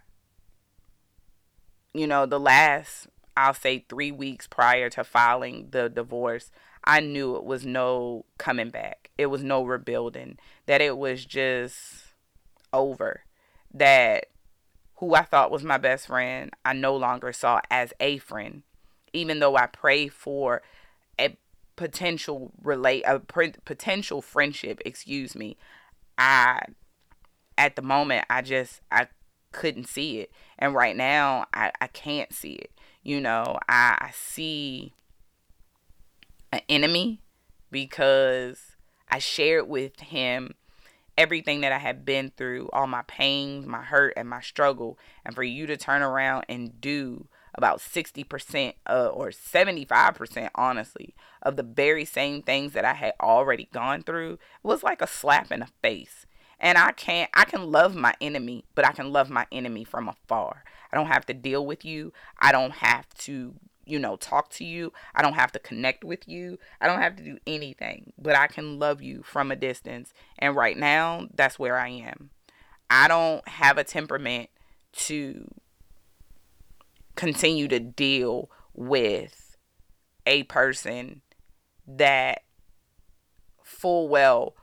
[1.94, 6.52] you know, the last I'll say 3 weeks prior to filing the divorce,
[6.86, 9.10] I knew it was no coming back.
[9.18, 10.38] It was no rebuilding.
[10.68, 12.14] That it was just
[12.72, 13.22] over.
[13.74, 14.28] That
[14.98, 18.64] who I thought was my best friend, I no longer saw as a friend.
[19.14, 20.62] Even though I prayed for
[21.20, 21.36] a
[21.76, 25.58] potential relate a potential friendship, excuse me,
[26.18, 26.62] I
[27.58, 29.08] at the moment I just I
[29.52, 30.32] couldn't see it.
[30.60, 32.72] And right now, I, I can't see it.
[33.04, 34.94] You know, I, I see
[36.52, 37.22] an enemy
[37.72, 38.76] because
[39.10, 40.56] I shared with him
[41.18, 44.98] everything that I had been through, all my pains, my hurt, and my struggle.
[45.24, 51.56] And for you to turn around and do about 60% uh, or 75% honestly of
[51.56, 55.62] the very same things that I had already gone through was like a slap in
[55.62, 56.26] the face.
[56.60, 60.08] And I can't I can love my enemy, but I can love my enemy from
[60.08, 60.64] afar.
[60.92, 62.14] I don't have to deal with you.
[62.40, 63.56] I don't have to
[63.86, 64.92] you know, talk to you.
[65.14, 66.58] I don't have to connect with you.
[66.82, 70.14] I don't have to do anything, but I can love you from a distance.
[70.40, 72.32] And right now, that's where I am.
[72.90, 74.50] I don't have a temperament
[74.94, 75.50] to
[77.16, 79.58] continue to deal with
[80.26, 81.22] a person
[81.88, 82.44] that
[83.64, 84.56] full well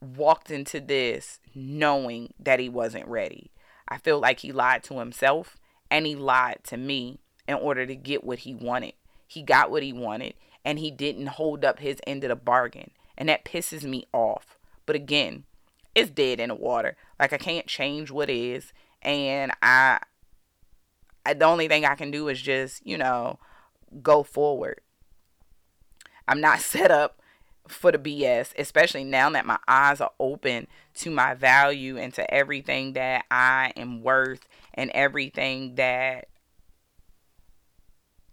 [0.00, 3.50] walked into this knowing that he wasn't ready.
[3.88, 5.56] I feel like he lied to himself
[5.90, 8.94] and he lied to me in order to get what he wanted.
[9.26, 10.34] He got what he wanted
[10.64, 12.90] and he didn't hold up his end of the bargain.
[13.16, 14.58] And that pisses me off.
[14.86, 15.44] But again,
[15.94, 16.96] it's dead in the water.
[17.18, 18.72] Like I can't change what is
[19.02, 20.00] and I
[21.26, 23.38] I, the only thing I can do is just, you know,
[24.02, 24.80] go forward.
[26.28, 27.20] I'm not set up
[27.66, 30.66] for the BS, especially now that my eyes are open
[30.96, 36.28] to my value and to everything that I am worth and everything that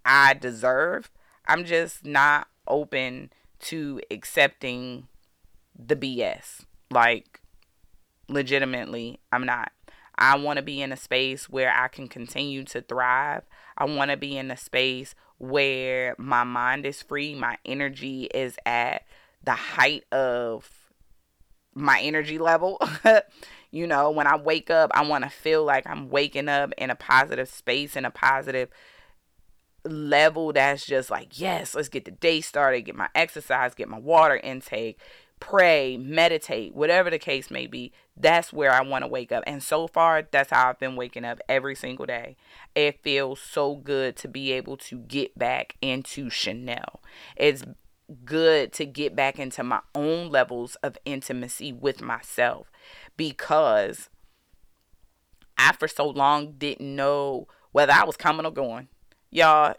[0.06, 1.12] I deserve.
[1.46, 5.08] I'm just not open to accepting
[5.78, 6.66] the BS.
[6.90, 7.42] Like,
[8.28, 9.72] legitimately, I'm not.
[10.18, 13.44] I want to be in a space where I can continue to thrive.
[13.78, 18.58] I want to be in a space where my mind is free, my energy is
[18.66, 19.04] at
[19.44, 20.70] the height of
[21.74, 22.80] my energy level.
[23.72, 26.92] you know, when I wake up, I want to feel like I'm waking up in
[26.92, 28.70] a positive space, in a positive
[29.86, 34.00] level that's just like, yes, let's get the day started, get my exercise, get my
[34.00, 35.00] water intake,
[35.40, 39.44] pray, meditate, whatever the case may be, that's where I want to wake up.
[39.48, 42.38] And so far, that's how I've been waking up every single day.
[42.76, 47.02] It feels so good to be able to get back into Chanel.
[47.36, 47.64] It's
[48.24, 52.72] good to get back into my own levels of intimacy with myself
[53.18, 54.10] because
[55.58, 58.90] I, for so long, didn't know whether I was coming or going.
[59.32, 59.76] Y'all,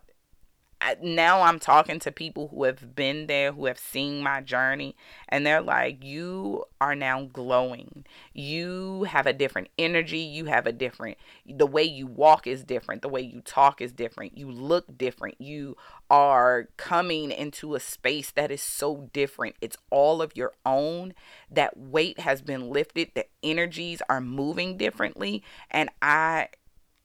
[1.03, 4.97] now I'm talking to people who have been there, who have seen my journey,
[5.29, 8.05] and they're like, You are now glowing.
[8.33, 10.19] You have a different energy.
[10.19, 13.03] You have a different, the way you walk is different.
[13.03, 14.37] The way you talk is different.
[14.37, 15.41] You look different.
[15.41, 15.77] You
[16.11, 19.57] are coming into a space that is so different.
[19.61, 21.15] It's all of your own.
[21.51, 23.11] That weight has been lifted.
[23.15, 25.43] The energies are moving differently.
[25.71, 26.49] And I,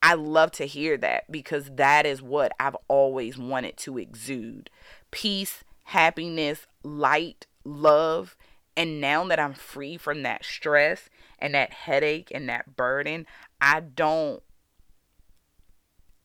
[0.02, 4.70] I love to hear that because that is what I've always wanted to exude
[5.10, 8.36] peace, happiness, light, love.
[8.76, 13.26] And now that I'm free from that stress and that headache and that burden,
[13.60, 14.42] I don't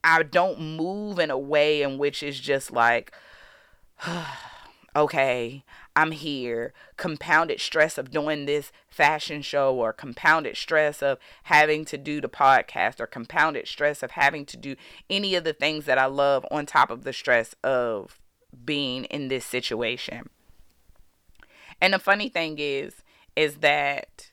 [0.04, 3.12] I don't move in a way in which is just like
[4.96, 5.64] okay,
[5.96, 6.74] I'm here.
[6.98, 12.30] Compounded stress of doing this fashion show, or compounded stress of having to do the
[12.30, 14.76] podcast, or compounded stress of having to do
[15.10, 18.20] any of the things that I love, on top of the stress of
[18.66, 20.30] being in this situation.
[21.82, 23.04] And the funny thing is,
[23.36, 24.32] is that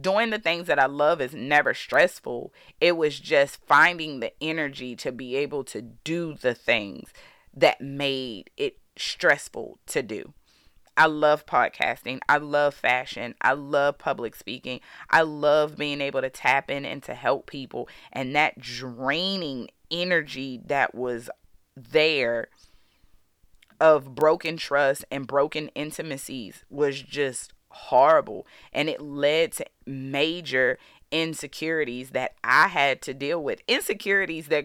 [0.00, 2.52] doing the things that I love is never stressful.
[2.80, 7.12] It was just finding the energy to be able to do the things
[7.54, 10.32] that made it stressful to do.
[10.96, 12.20] I love podcasting.
[12.28, 13.34] I love fashion.
[13.40, 14.80] I love public speaking.
[15.10, 17.88] I love being able to tap in and to help people.
[18.12, 21.30] And that draining energy that was
[21.76, 22.48] there
[23.80, 28.46] of broken trust and broken intimacies was just horrible.
[28.72, 30.78] And it led to major
[31.10, 33.60] insecurities that I had to deal with.
[33.66, 34.64] Insecurities that,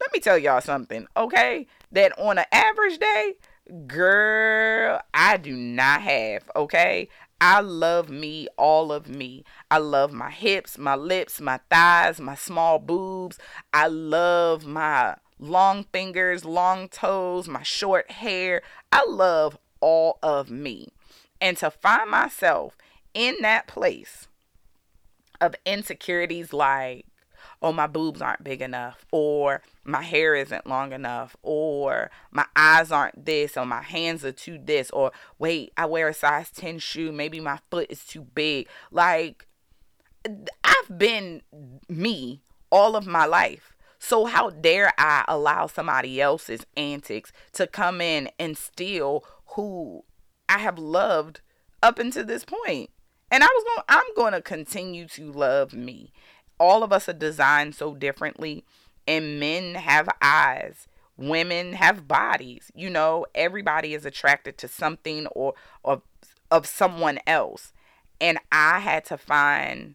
[0.00, 1.66] let me tell y'all something, okay?
[1.90, 3.34] That on an average day,
[3.86, 7.08] Girl, I do not have, okay?
[7.40, 9.44] I love me, all of me.
[9.70, 13.38] I love my hips, my lips, my thighs, my small boobs.
[13.72, 18.62] I love my long fingers, long toes, my short hair.
[18.92, 20.88] I love all of me.
[21.40, 22.76] And to find myself
[23.14, 24.28] in that place
[25.40, 27.06] of insecurities like
[27.64, 32.92] oh, my boobs aren't big enough, or my hair isn't long enough, or my eyes
[32.92, 36.78] aren't this, or my hands are too this, or wait, I wear a size 10
[36.78, 38.68] shoe, maybe my foot is too big.
[38.90, 39.46] Like,
[40.62, 41.40] I've been
[41.88, 43.74] me all of my life.
[43.98, 49.24] So how dare I allow somebody else's antics to come in and steal
[49.56, 50.04] who
[50.50, 51.40] I have loved
[51.82, 52.90] up until this point?
[53.30, 56.12] And I was going I'm going to continue to love me.
[56.58, 58.64] All of us are designed so differently
[59.06, 63.26] and men have eyes women have bodies you know?
[63.34, 66.02] Everybody is attracted to something or or
[66.50, 67.72] of someone else.
[68.20, 69.94] And i had to find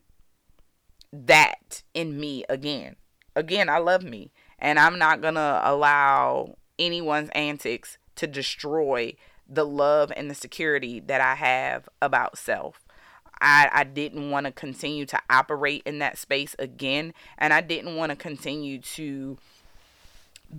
[1.11, 2.95] that in me again.
[3.35, 9.13] Again i love me and i'm not gonna allow anyone's antics to destroy
[9.47, 12.85] the love and the security that i have about self
[13.41, 17.13] I, I didn't want to continue to operate in that space again.
[17.37, 19.37] And I didn't want to continue to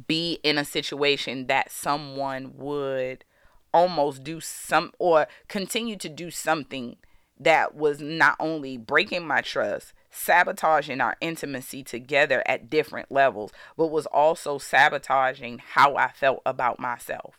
[0.07, 3.25] be in a situation that someone would
[3.73, 6.97] almost do some or continue to do something
[7.39, 13.89] that was not only breaking my trust, sabotaging our intimacy together at different levels, but
[13.89, 17.39] was also sabotaging how I felt about myself.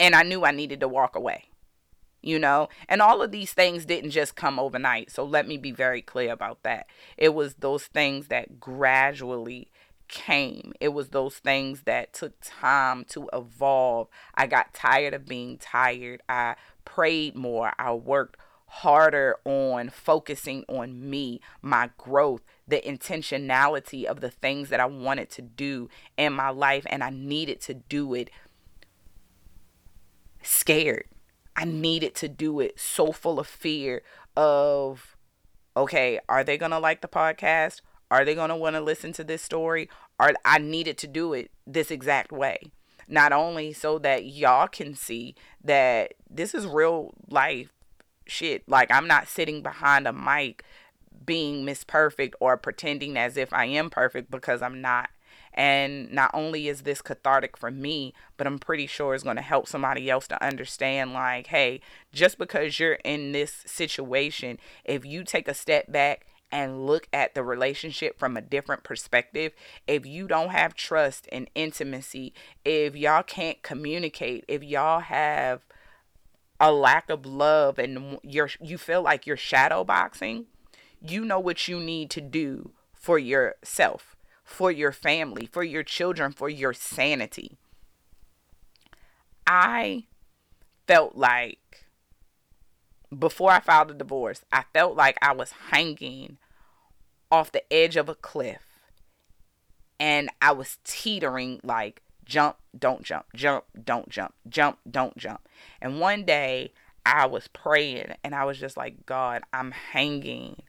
[0.00, 1.51] And I knew I needed to walk away
[2.22, 2.68] you know?
[2.88, 6.32] And all of these things didn't just come overnight so let me be very clear
[6.32, 6.86] about that.
[7.16, 9.68] It was those things that gradually
[10.08, 10.72] came.
[10.80, 14.08] It was those things that took time to evolve.
[14.34, 16.22] I got tired of being tired.
[16.28, 17.72] I prayed more.
[17.78, 24.80] I worked harder on focusing on me, my growth, the intentionality of the things that
[24.80, 28.30] I wanted to do in my life, and I needed to do it
[30.42, 31.04] scared.
[31.56, 34.02] I needed to do it so full of fear
[34.36, 35.16] of
[35.76, 37.80] okay, are they going to like the podcast?
[38.10, 39.88] Are they going to want to listen to this story?
[40.20, 42.58] Or I needed to do it this exact way.
[43.08, 45.34] Not only so that y'all can see
[45.64, 47.72] that this is real life
[48.26, 48.68] shit.
[48.68, 50.64] Like I'm not sitting behind a mic
[51.24, 55.10] being Miss Perfect or pretending as if I am perfect because I'm not.
[55.54, 59.42] And not only is this cathartic for me, but I'm pretty sure it's going to
[59.42, 61.80] help somebody else to understand like, hey,
[62.12, 67.34] just because you're in this situation, if you take a step back and look at
[67.34, 69.52] the relationship from a different perspective,
[69.86, 72.32] if you don't have trust and intimacy,
[72.64, 75.66] if y'all can't communicate, if y'all have
[76.60, 80.46] a lack of love and you're you feel like you're shadow boxing,
[81.00, 84.11] you know what you need to do for yourself
[84.52, 87.58] for your family, for your children, for your sanity.
[89.46, 90.04] I
[90.86, 91.86] felt like
[93.16, 96.38] before I filed a divorce, I felt like I was hanging
[97.30, 98.62] off the edge of a cliff
[99.98, 105.48] and I was teetering like jump, don't jump, jump, don't jump, jump, don't jump.
[105.80, 106.72] And one day
[107.06, 110.62] I was praying and I was just like, God, I'm hanging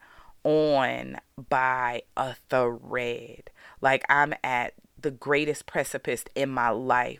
[0.44, 1.18] on
[1.50, 3.50] by a thread.
[3.84, 7.20] Like I'm at the greatest precipice in my life.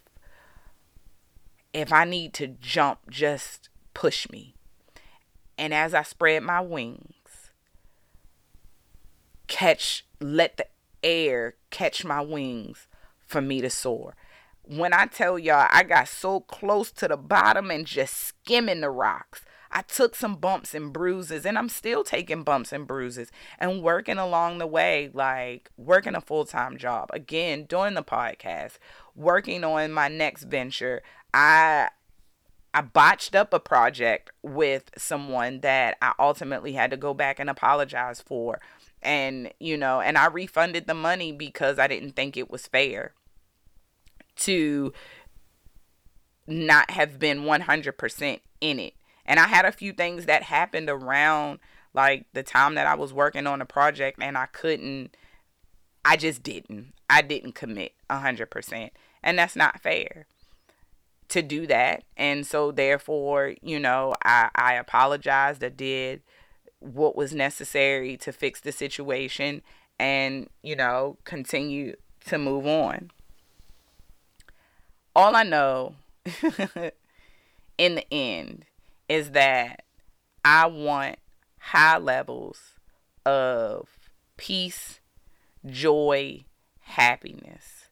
[1.74, 4.56] If I need to jump, just push me.
[5.58, 7.52] And as I spread my wings,
[9.48, 10.68] catch, let the
[11.04, 12.88] air catch my wings
[13.26, 14.16] for me to soar.
[14.64, 18.90] When I tell y'all, I got so close to the bottom and just skimming the
[18.90, 19.42] rocks.
[19.74, 24.20] I took some bumps and bruises, and I'm still taking bumps and bruises and working
[24.20, 27.10] along the way, like working a full time job.
[27.12, 28.78] Again, doing the podcast,
[29.16, 31.02] working on my next venture.
[31.34, 31.90] I
[32.74, 37.50] I botched up a project with someone that I ultimately had to go back and
[37.50, 38.60] apologize for.
[39.02, 43.14] And, you know, and I refunded the money because I didn't think it was fair
[44.38, 44.94] to
[46.48, 48.94] not have been 100% in it.
[49.26, 51.60] And I had a few things that happened around
[51.94, 55.16] like the time that I was working on a project and I couldn't
[56.06, 56.94] I just didn't.
[57.10, 58.90] I didn't commit 100%.
[59.24, 60.26] And that's not fair
[61.30, 62.04] to do that.
[62.18, 65.64] And so therefore, you know, I I apologized.
[65.64, 66.22] I did
[66.80, 69.62] what was necessary to fix the situation
[69.98, 71.96] and, you know, continue
[72.26, 73.12] to move on.
[75.16, 75.96] All I know
[77.78, 78.66] in the end
[79.14, 79.84] is that
[80.44, 81.18] I want
[81.60, 82.80] high levels
[83.28, 83.88] of
[84.38, 85.02] peace,
[85.68, 86.46] joy,
[86.80, 87.90] happiness.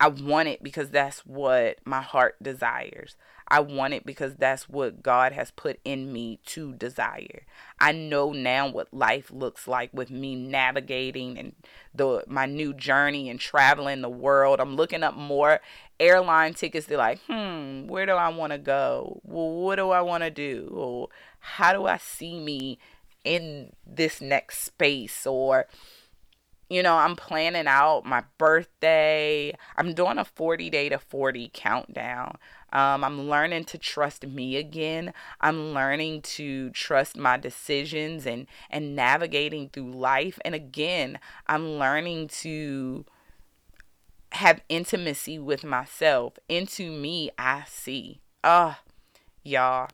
[0.00, 3.16] I want it because that's what my heart desires.
[3.48, 7.42] I want it because that's what God has put in me to desire.
[7.78, 11.52] I know now what life looks like with me navigating and
[11.94, 14.60] the my new journey and traveling the world.
[14.60, 15.60] I'm looking up more
[15.98, 19.20] airline tickets they're like hmm where do i want to go?
[19.24, 20.70] Well what do i want to do?
[20.74, 21.08] Or
[21.40, 22.78] how do i see me
[23.24, 25.26] in this next space?
[25.26, 25.66] Or
[26.68, 29.54] you know i'm planning out my birthday.
[29.76, 32.38] I'm doing a 40 day to 40 countdown.
[32.72, 35.12] Um, i'm learning to trust me again.
[35.40, 40.38] I'm learning to trust my decisions and and navigating through life.
[40.44, 43.04] And again i'm learning to
[44.36, 46.38] have intimacy with myself.
[46.48, 48.20] Into me, I see.
[48.44, 48.92] Ah, oh,
[49.42, 49.88] y'all,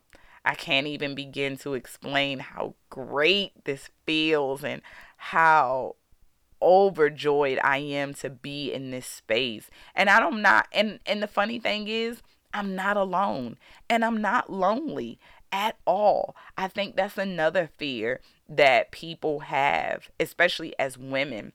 [0.45, 4.83] I can't even begin to explain how great this feels and
[5.17, 5.97] how
[6.61, 9.71] overjoyed I am to be in this space.
[9.95, 12.23] And I don't not and and the funny thing is,
[12.53, 15.19] I'm not alone and I'm not lonely
[15.51, 16.35] at all.
[16.57, 21.53] I think that's another fear that people have, especially as women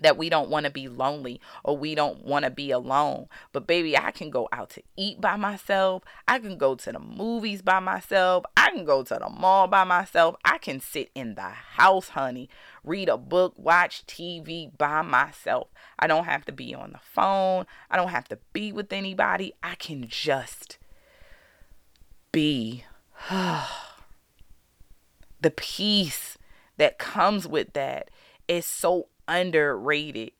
[0.00, 3.28] that we don't want to be lonely or we don't want to be alone.
[3.52, 6.02] But baby, I can go out to eat by myself.
[6.26, 8.44] I can go to the movies by myself.
[8.56, 10.36] I can go to the mall by myself.
[10.44, 12.48] I can sit in the house, honey,
[12.82, 15.68] read a book, watch TV by myself.
[15.98, 17.66] I don't have to be on the phone.
[17.90, 19.52] I don't have to be with anybody.
[19.62, 20.78] I can just
[22.32, 22.84] be.
[25.40, 26.38] the peace
[26.76, 28.10] that comes with that
[28.48, 30.32] is so underrated.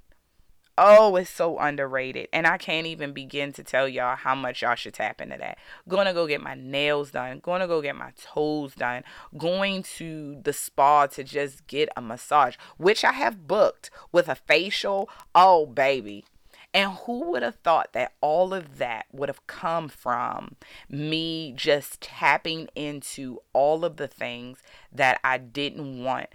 [0.76, 2.28] Oh, it's so underrated.
[2.32, 5.59] And I can't even begin to tell y'all how much y'all should tap into that.
[5.88, 7.41] Gonna go get my nails done.
[7.41, 9.05] Gonna go get my toes done.
[9.36, 14.34] Going to the spa to just get a massage, which I have booked with a
[14.34, 15.09] facial.
[15.34, 16.24] Oh, baby.
[16.72, 20.57] And who would have thought that all of that would have come from
[20.88, 24.61] me just tapping into all of the things
[24.91, 26.28] that I didn't want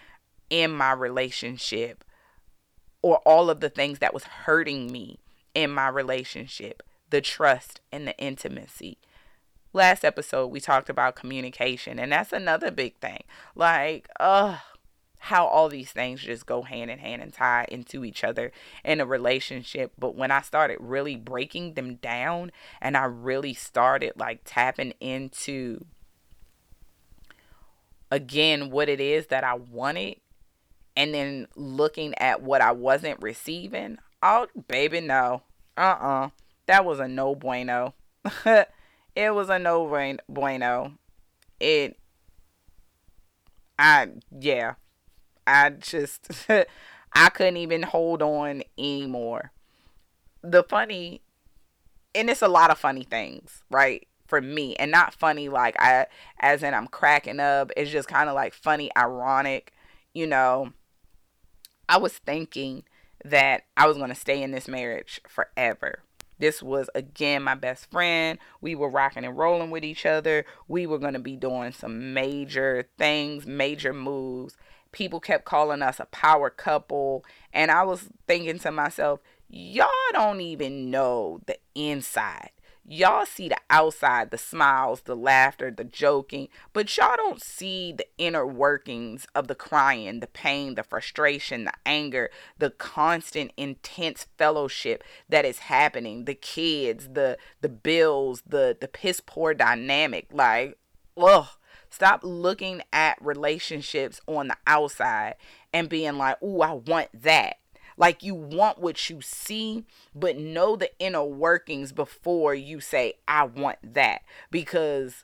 [0.49, 2.04] in my relationship
[3.05, 5.19] or all of the things that was hurting me
[5.53, 6.81] in my relationship
[7.11, 8.97] the trust and the intimacy.
[9.73, 13.21] Last episode, we talked about communication, and that's another big thing.
[13.53, 14.57] Like, uh,
[15.19, 18.51] how all these things just go hand in hand and tie into each other
[18.83, 19.91] in a relationship.
[19.99, 22.51] But when I started really breaking them down
[22.81, 25.85] and I really started like tapping into
[28.11, 30.17] again what it is that I wanted
[30.95, 35.43] and then looking at what I wasn't receiving, oh, baby, no.
[35.77, 36.25] Uh uh-uh.
[36.25, 36.29] uh
[36.67, 37.93] That was a no bueno.
[38.45, 40.93] it was a no bueno.
[41.59, 41.97] It,
[43.77, 44.75] I, yeah.
[45.45, 46.29] I just,
[47.13, 49.51] I couldn't even hold on anymore.
[50.41, 51.21] The funny,
[52.13, 54.07] and it's a lot of funny things, right?
[54.27, 56.07] For me, and not funny like I,
[56.39, 57.71] as in I'm cracking up.
[57.77, 59.71] It's just kind of like funny, ironic,
[60.13, 60.71] you know
[61.87, 62.83] I was thinking
[63.23, 65.99] that I was going to stay in this marriage forever.
[66.37, 68.39] This was again my best friend.
[68.61, 70.45] We were rocking and rolling with each other.
[70.67, 74.57] We were going to be doing some major things, major moves.
[74.91, 77.23] People kept calling us a power couple.
[77.53, 82.51] And I was thinking to myself, y'all don't even know the inside.
[82.87, 88.05] Y'all see the outside, the smiles, the laughter, the joking, but y'all don't see the
[88.19, 92.29] inner workings of the crying, the pain, the frustration, the anger,
[92.59, 99.19] the constant intense fellowship that is happening, the kids, the the bills, the the piss
[99.19, 100.27] poor dynamic.
[100.31, 100.77] Like,
[101.17, 101.47] ugh.
[101.89, 105.35] Stop looking at relationships on the outside
[105.73, 107.57] and being like, "Ooh, I want that."
[107.97, 113.45] Like you want what you see, but know the inner workings before you say, I
[113.45, 114.21] want that.
[114.51, 115.23] Because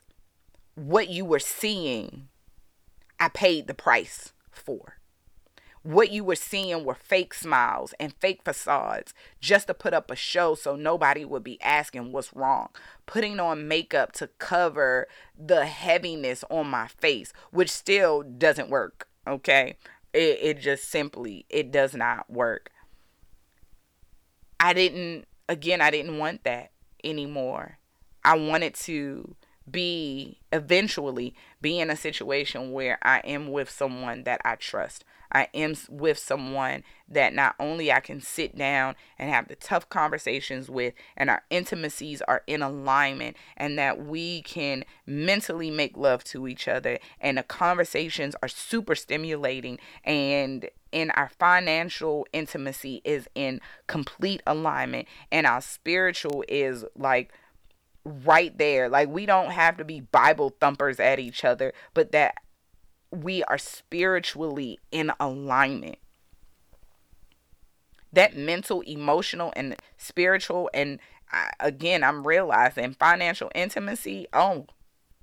[0.74, 2.28] what you were seeing,
[3.20, 4.96] I paid the price for.
[5.84, 10.16] What you were seeing were fake smiles and fake facades just to put up a
[10.16, 12.68] show so nobody would be asking what's wrong.
[13.04, 19.08] Putting on makeup to cover the heaviness on my face, which still doesn't work.
[19.26, 19.76] Okay.
[20.12, 22.70] It, it just simply it does not work.
[24.60, 26.70] I didn't again I didn't want that
[27.02, 27.78] anymore.
[28.24, 29.34] I wanted to
[29.70, 35.04] be eventually be in a situation where I am with someone that I trust.
[35.32, 39.88] I am with someone that not only I can sit down and have the tough
[39.88, 46.22] conversations with and our intimacies are in alignment and that we can mentally make love
[46.24, 53.26] to each other and the conversations are super stimulating and in our financial intimacy is
[53.34, 57.32] in complete alignment and our spiritual is like
[58.04, 58.88] right there.
[58.88, 62.36] Like we don't have to be Bible thumpers at each other, but that
[63.12, 65.98] we are spiritually in alignment.
[68.12, 70.98] That mental, emotional, and spiritual, and
[71.30, 74.26] I, again, I'm realizing financial intimacy.
[74.32, 74.66] Oh,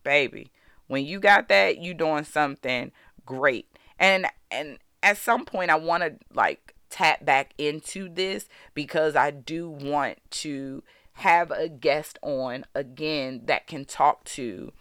[0.03, 0.51] baby,
[0.87, 2.91] when you got that, you doing something
[3.25, 3.67] great.
[3.99, 9.31] And and at some point, I want to like tap back into this because I
[9.31, 10.83] do want to
[11.13, 14.71] have a guest on again that can talk to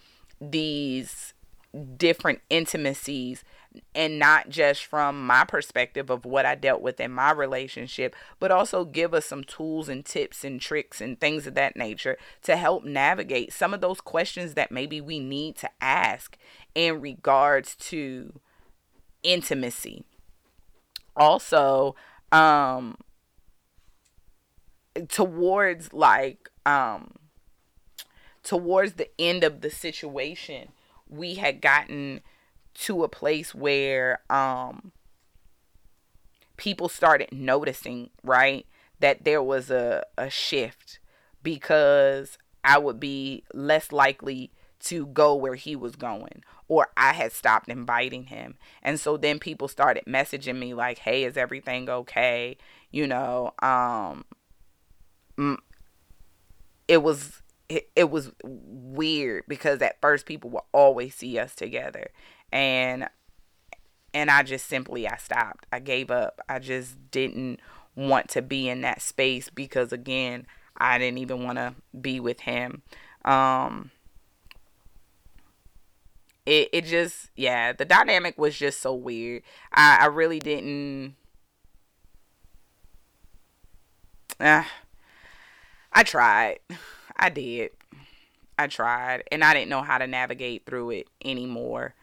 [0.41, 1.35] these
[1.97, 3.45] different intimacies
[3.95, 8.51] and not just from my perspective of what I dealt with in my relationship, but
[8.51, 12.57] also give us some tools and tips and tricks and things of that nature to
[12.57, 16.39] help navigate some of those questions that maybe we need to ask
[16.75, 18.41] in regards to
[19.23, 20.05] intimacy.
[21.16, 21.95] Also,
[22.33, 22.97] um
[25.09, 27.12] towards like um
[28.43, 30.69] towards the end of the situation
[31.09, 32.21] we had gotten
[32.75, 34.93] to a place where um
[36.57, 38.67] people started noticing, right,
[39.01, 40.99] that there was a, a shift
[41.43, 44.51] because I would be less likely
[44.81, 48.57] to go where he was going or I had stopped inviting him.
[48.83, 52.57] And so then people started messaging me like, "Hey, is everything okay?"
[52.91, 54.25] You know, um
[56.89, 62.11] it was it, it was weird because at first people would always see us together
[62.53, 63.09] and
[64.14, 65.66] and I just simply I stopped.
[65.71, 66.41] I gave up.
[66.49, 67.61] I just didn't
[67.95, 70.47] want to be in that space because again,
[70.77, 72.83] I didn't even want to be with him.
[73.25, 73.91] Um
[76.47, 79.43] it it just yeah, the dynamic was just so weird.
[79.73, 81.14] I I really didn't
[84.41, 84.62] uh,
[85.93, 86.61] I tried.
[87.19, 87.71] I did.
[88.59, 91.95] I tried and I didn't know how to navigate through it anymore.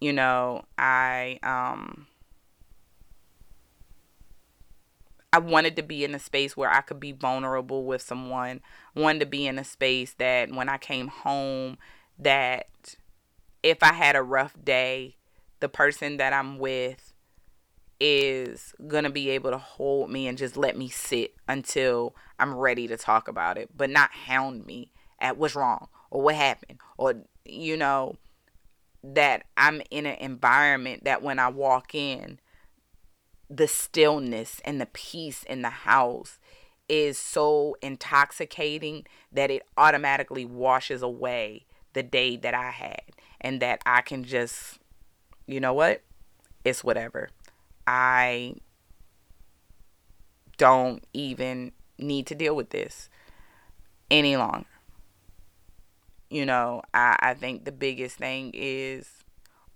[0.00, 2.06] You know, I um
[5.32, 8.60] I wanted to be in a space where I could be vulnerable with someone.
[8.96, 11.78] I wanted to be in a space that when I came home
[12.18, 12.96] that
[13.62, 15.16] if I had a rough day,
[15.60, 17.07] the person that I'm with
[18.00, 22.54] is going to be able to hold me and just let me sit until I'm
[22.54, 26.78] ready to talk about it, but not hound me at what's wrong or what happened
[26.96, 28.16] or you know
[29.02, 32.38] that I'm in an environment that when I walk in
[33.50, 36.38] the stillness and the peace in the house
[36.88, 43.02] is so intoxicating that it automatically washes away the day that I had
[43.40, 44.78] and that I can just
[45.46, 46.02] you know what?
[46.64, 47.30] It's whatever
[47.90, 48.56] I
[50.58, 53.08] don't even need to deal with this
[54.10, 54.66] any longer.
[56.28, 59.08] You know, I, I think the biggest thing is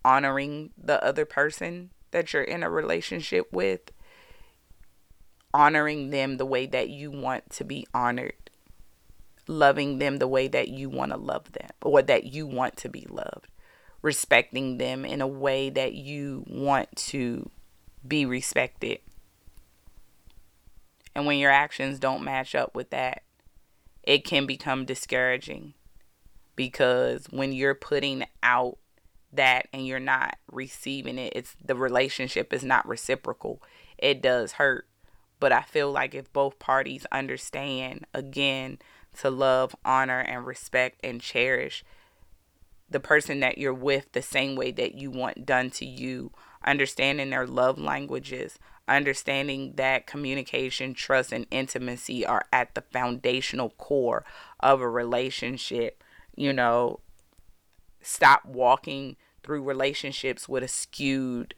[0.05, 3.81] honoring the other person that you're in a relationship with,
[5.55, 8.51] honoring them the way that you want to be honored,
[9.47, 12.91] loving them the way that you want to love them or that you want to
[12.91, 13.49] be loved,
[14.03, 17.51] respecting them in a way that you want to
[18.07, 19.01] be respected.
[21.15, 23.23] And when your actions don't match up with that,
[24.03, 25.75] it can become discouraging.
[26.57, 28.79] Because when you're putting out
[29.33, 33.63] that and you're not receiving it it's the relationship is not reciprocal.
[33.99, 34.87] It does hurt.
[35.41, 38.79] But i feel like if both parties understand again
[39.19, 41.85] to love honor and respect and cherish
[42.89, 46.31] the person that you're with the same way that you want done to you
[46.65, 48.59] understanding their love languages
[48.89, 54.25] understanding that communication trust and intimacy are at the foundational core
[54.59, 56.03] of a relationship
[56.37, 57.01] you know,
[58.01, 61.55] stop walking through relationships with a skewed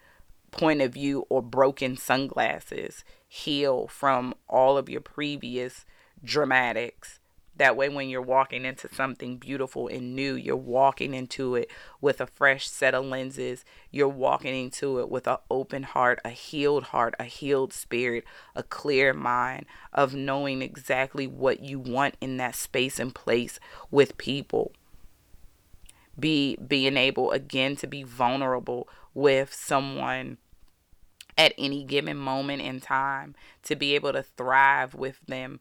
[0.50, 3.04] point of view or broken sunglasses.
[3.28, 5.84] Heal from all of your previous
[6.22, 7.18] dramatics.
[7.56, 12.20] That way, when you're walking into something beautiful and new, you're walking into it with
[12.20, 13.64] a fresh set of lenses.
[13.92, 18.24] You're walking into it with an open heart, a healed heart, a healed spirit,
[18.56, 24.18] a clear mind of knowing exactly what you want in that space and place with
[24.18, 24.72] people.
[26.18, 30.38] Be being able again to be vulnerable with someone
[31.38, 35.60] at any given moment in time, to be able to thrive with them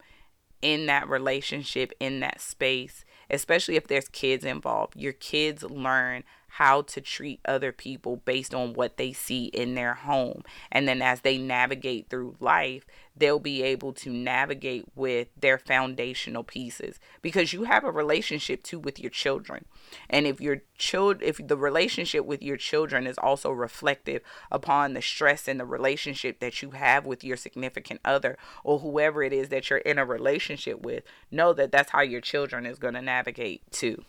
[0.63, 4.95] in that relationship, in that space, especially if there's kids involved.
[4.95, 6.23] Your kids learn
[6.57, 10.43] how to treat other people based on what they see in their home.
[10.71, 12.85] And then as they navigate through life,
[13.17, 18.77] they'll be able to navigate with their foundational pieces because you have a relationship too
[18.77, 19.65] with your children.
[20.07, 25.01] And if your child if the relationship with your children is also reflective upon the
[25.01, 29.49] stress and the relationship that you have with your significant other or whoever it is
[29.49, 33.01] that you're in a relationship with, know that that's how your children is going to
[33.01, 34.03] navigate too.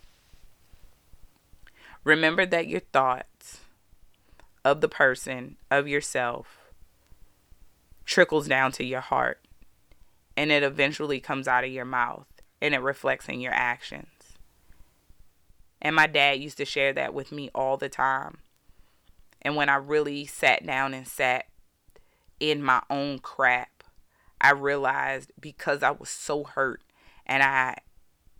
[2.04, 3.60] Remember that your thoughts
[4.64, 6.58] of the person, of yourself,
[8.04, 9.40] trickles down to your heart
[10.36, 12.26] and it eventually comes out of your mouth
[12.60, 14.08] and it reflects in your actions.
[15.80, 18.38] And my dad used to share that with me all the time.
[19.42, 21.46] And when I really sat down and sat
[22.40, 23.84] in my own crap,
[24.40, 26.82] I realized because I was so hurt
[27.26, 27.76] and I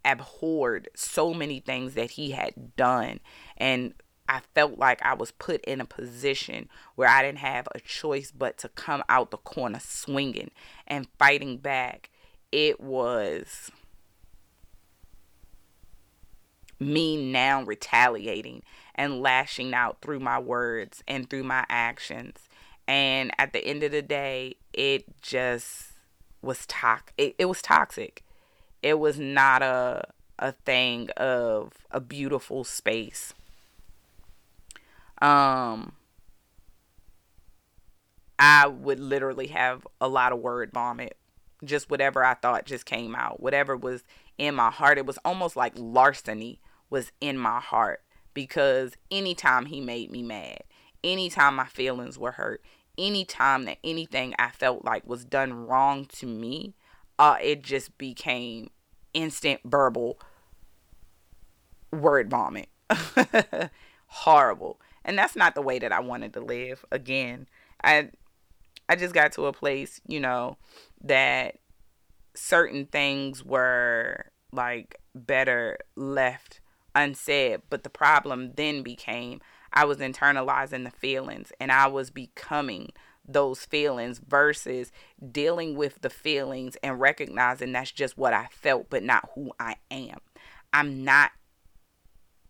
[0.05, 3.21] abhorred so many things that he had done
[3.57, 3.95] and
[4.29, 8.31] I felt like I was put in a position where I didn't have a choice
[8.31, 10.51] but to come out the corner swinging
[10.87, 12.11] and fighting back.
[12.51, 13.71] It was
[16.81, 18.63] me now retaliating
[18.95, 22.49] and lashing out through my words and through my actions.
[22.89, 25.93] And at the end of the day, it just
[26.41, 27.13] was toxic.
[27.19, 28.25] It, it was toxic.
[28.83, 30.05] It was not a
[30.39, 33.33] a thing of a beautiful space.
[35.25, 35.93] Um
[38.39, 41.17] I would literally have a lot of word vomit.
[41.65, 43.41] Just whatever I thought just came out.
[43.41, 44.05] Whatever was
[44.39, 44.99] in my heart.
[44.99, 46.61] It was almost like larceny
[46.91, 48.03] was in my heart
[48.35, 50.65] because anytime he made me mad,
[51.03, 52.63] anytime my feelings were hurt,
[52.99, 56.75] anytime that anything I felt like was done wrong to me,
[57.19, 58.71] uh, it just became
[59.15, 60.19] instant verbal
[61.93, 62.69] word vomit.
[64.07, 64.81] Horrible.
[65.05, 66.85] And that's not the way that I wanted to live.
[66.91, 67.47] Again,
[67.83, 68.11] I
[68.89, 70.57] I just got to a place, you know,
[71.03, 71.57] that
[72.35, 76.61] certain things were like better left
[76.95, 77.63] unsaid.
[77.71, 79.41] But the problem then became
[79.73, 82.91] I was internalizing the feelings and I was becoming
[83.27, 84.93] those feelings versus
[85.33, 89.77] dealing with the feelings and recognizing that's just what I felt, but not who I
[89.91, 90.19] am.
[90.73, 91.33] I'm not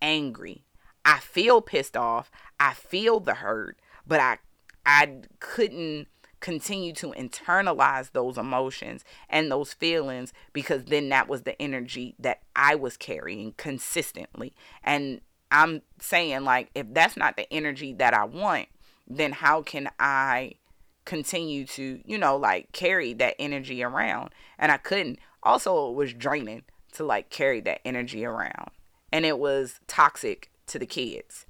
[0.03, 0.65] angry.
[1.05, 2.31] I feel pissed off.
[2.59, 4.39] I feel the hurt, but I
[4.87, 6.09] I couldn't
[6.41, 12.43] continue to internalize those emotions and those feelings because then that was the energy that
[12.55, 14.55] I was carrying consistently.
[14.83, 18.69] And I'm saying like if that's not the energy that I want,
[19.09, 20.55] then how can I
[21.05, 24.31] continue to, you know, like carry that energy around?
[24.59, 25.19] And I couldn't.
[25.43, 28.71] Also, it was draining to like carry that energy around.
[29.13, 31.47] And it was toxic to the kids.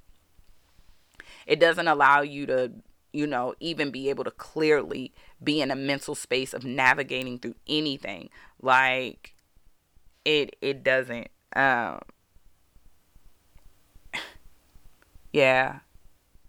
[1.45, 2.71] It doesn't allow you to
[3.15, 7.55] you know, even be able to clearly be in a mental space of navigating through
[7.65, 8.29] anything.
[8.61, 9.33] Like
[10.25, 11.99] it it doesn't um
[15.33, 15.79] yeah.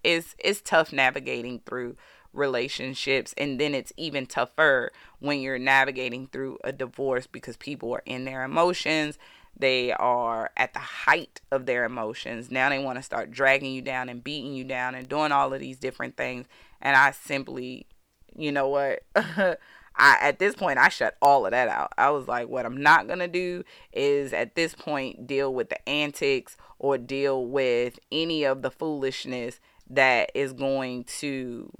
[0.02, 1.96] It's it's tough navigating through
[2.32, 4.90] relationships and then it's even tougher
[5.20, 9.18] when you're navigating through a divorce because people are in their emotions
[9.58, 12.50] they are at the height of their emotions.
[12.50, 15.52] Now they want to start dragging you down and beating you down and doing all
[15.52, 16.46] of these different things.
[16.82, 17.86] And I simply,
[18.34, 19.02] you know what?
[19.98, 21.92] I at this point I shut all of that out.
[21.96, 25.88] I was like, what I'm not gonna do is at this point deal with the
[25.88, 31.72] antics or deal with any of the foolishness that is going to,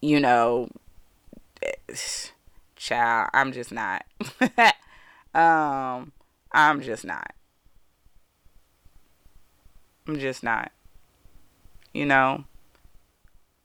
[0.00, 0.68] you know,
[1.62, 1.94] eh,
[2.76, 3.30] child.
[3.32, 4.04] I'm just not.
[5.36, 6.12] Um,
[6.50, 7.34] I'm just not.
[10.08, 10.72] I'm just not.
[11.92, 12.44] You know,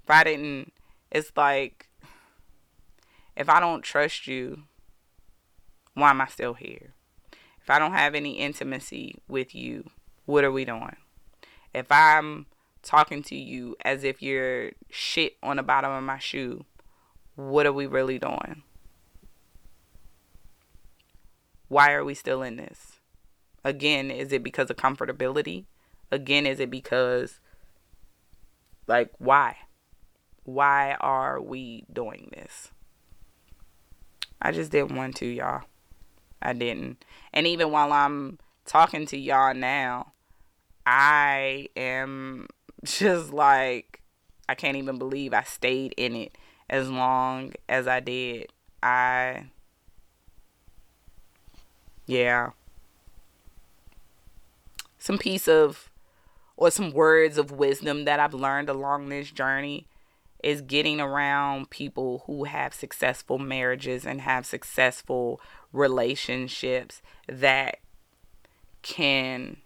[0.03, 0.73] if I didn't,
[1.11, 1.87] it's like,
[3.37, 4.63] if I don't trust you,
[5.93, 6.93] why am I still here?
[7.61, 9.89] If I don't have any intimacy with you,
[10.25, 10.97] what are we doing?
[11.73, 12.47] If I'm
[12.83, 16.65] talking to you as if you're shit on the bottom of my shoe,
[17.35, 18.63] what are we really doing?
[21.71, 22.99] Why are we still in this?
[23.63, 25.67] Again, is it because of comfortability?
[26.11, 27.39] Again, is it because,
[28.87, 29.55] like, why?
[30.43, 32.71] Why are we doing this?
[34.41, 35.61] I just didn't want to, y'all.
[36.41, 37.05] I didn't.
[37.31, 40.11] And even while I'm talking to y'all now,
[40.85, 42.47] I am
[42.83, 44.01] just like,
[44.49, 46.37] I can't even believe I stayed in it
[46.69, 48.47] as long as I did.
[48.83, 49.45] I
[52.11, 52.49] yeah.
[54.99, 55.89] some piece of
[56.57, 59.87] or some words of wisdom that I've learned along this journey
[60.43, 65.39] is getting around people who have successful marriages and have successful
[65.71, 67.77] relationships that
[68.81, 69.57] can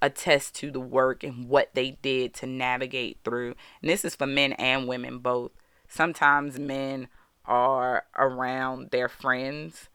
[0.00, 3.56] attest to the work and what they did to navigate through.
[3.82, 5.50] And this is for men and women both.
[5.88, 7.08] Sometimes men
[7.46, 9.88] are around their friends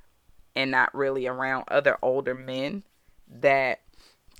[0.59, 2.83] and not really around other older men
[3.29, 3.79] that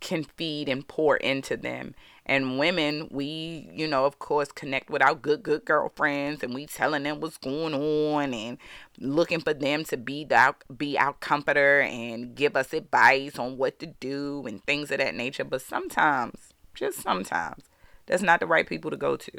[0.01, 1.95] can feed and pour into them.
[2.26, 6.65] And women, we, you know, of course, connect with our good, good girlfriends and we
[6.65, 8.57] telling them what's going on and
[8.99, 13.80] looking for them to be the, be our comforter and give us advice on what
[13.80, 15.45] to do and things of that nature.
[15.45, 17.63] But sometimes, just sometimes,
[18.07, 19.32] that's not the right people to go to.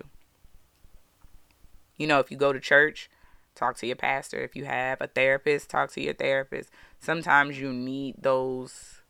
[1.98, 3.10] You know, if you go to church,
[3.54, 4.38] talk to your pastor.
[4.38, 6.70] If you have a therapist, talk to your therapist.
[6.98, 9.00] Sometimes you need those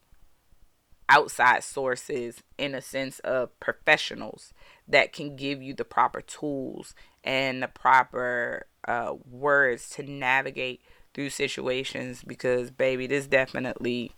[1.08, 4.54] outside sources in a sense of professionals
[4.86, 10.80] that can give you the proper tools and the proper uh, words to navigate
[11.12, 14.12] through situations because baby this definitely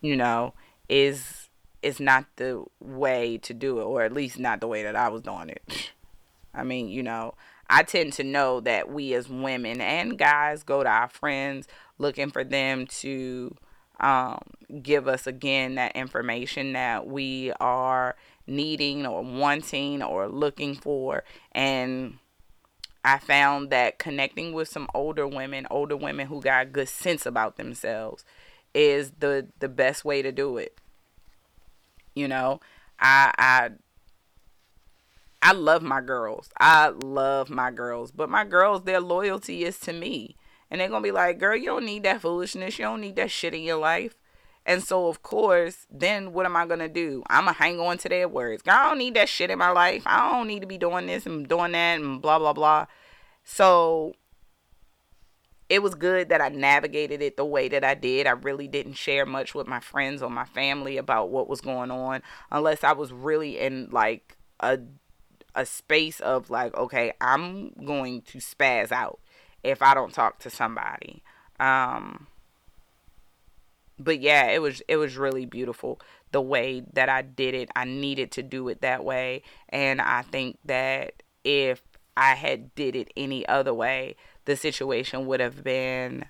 [0.00, 0.52] you know
[0.88, 1.48] is
[1.82, 5.08] is not the way to do it or at least not the way that I
[5.08, 5.92] was doing it
[6.56, 7.34] I mean you know
[7.68, 11.66] I tend to know that we as women and guys go to our friends
[11.98, 13.54] looking for them to
[14.00, 14.40] um,
[14.82, 18.14] give us again that information that we are
[18.46, 21.24] needing or wanting or looking for.
[21.52, 22.18] And
[23.04, 27.56] I found that connecting with some older women, older women who got good sense about
[27.56, 28.24] themselves,
[28.74, 30.76] is the the best way to do it.
[32.14, 32.60] You know,
[32.98, 33.70] I I
[35.42, 36.48] I love my girls.
[36.58, 40.36] I love my girls, but my girls, their loyalty is to me.
[40.70, 42.78] And they're going to be like, girl, you don't need that foolishness.
[42.78, 44.16] You don't need that shit in your life.
[44.64, 47.22] And so, of course, then what am I going to do?
[47.28, 48.62] I'm going to hang on to their words.
[48.62, 50.02] Girl, I don't need that shit in my life.
[50.06, 52.86] I don't need to be doing this and doing that and blah, blah, blah.
[53.44, 54.14] So,
[55.68, 58.26] it was good that I navigated it the way that I did.
[58.26, 61.90] I really didn't share much with my friends or my family about what was going
[61.90, 64.78] on unless I was really in like a
[65.56, 69.18] a space of like, okay, I'm going to spaz out
[69.64, 71.22] if I don't talk to somebody.
[71.58, 72.28] Um,
[73.98, 76.00] but yeah, it was it was really beautiful
[76.30, 77.70] the way that I did it.
[77.74, 81.82] I needed to do it that way, and I think that if
[82.16, 86.26] I had did it any other way, the situation would have been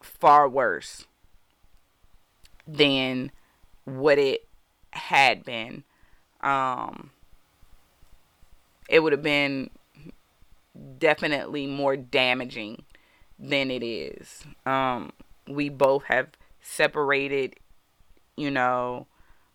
[0.00, 1.04] far worse
[2.66, 3.30] than
[3.84, 4.48] what it
[4.92, 5.84] had been.
[6.40, 7.10] Um,
[8.88, 9.70] it would have been
[10.98, 12.84] definitely more damaging
[13.38, 14.44] than it is.
[14.64, 15.12] Um,
[15.48, 16.28] we both have
[16.60, 17.54] separated,
[18.36, 19.06] you know,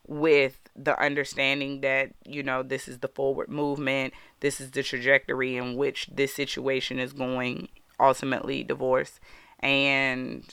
[0.08, 5.58] with the understanding that, you know, this is the forward movement, this is the trajectory
[5.58, 7.70] in which this situation is going,
[8.00, 9.20] ultimately divorce.
[9.60, 10.44] And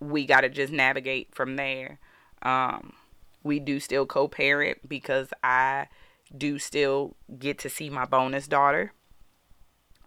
[0.00, 1.98] we got to just navigate from there.
[2.42, 2.94] Um,
[3.42, 5.88] we do still co parent because I
[6.36, 8.92] do still get to see my bonus daughter.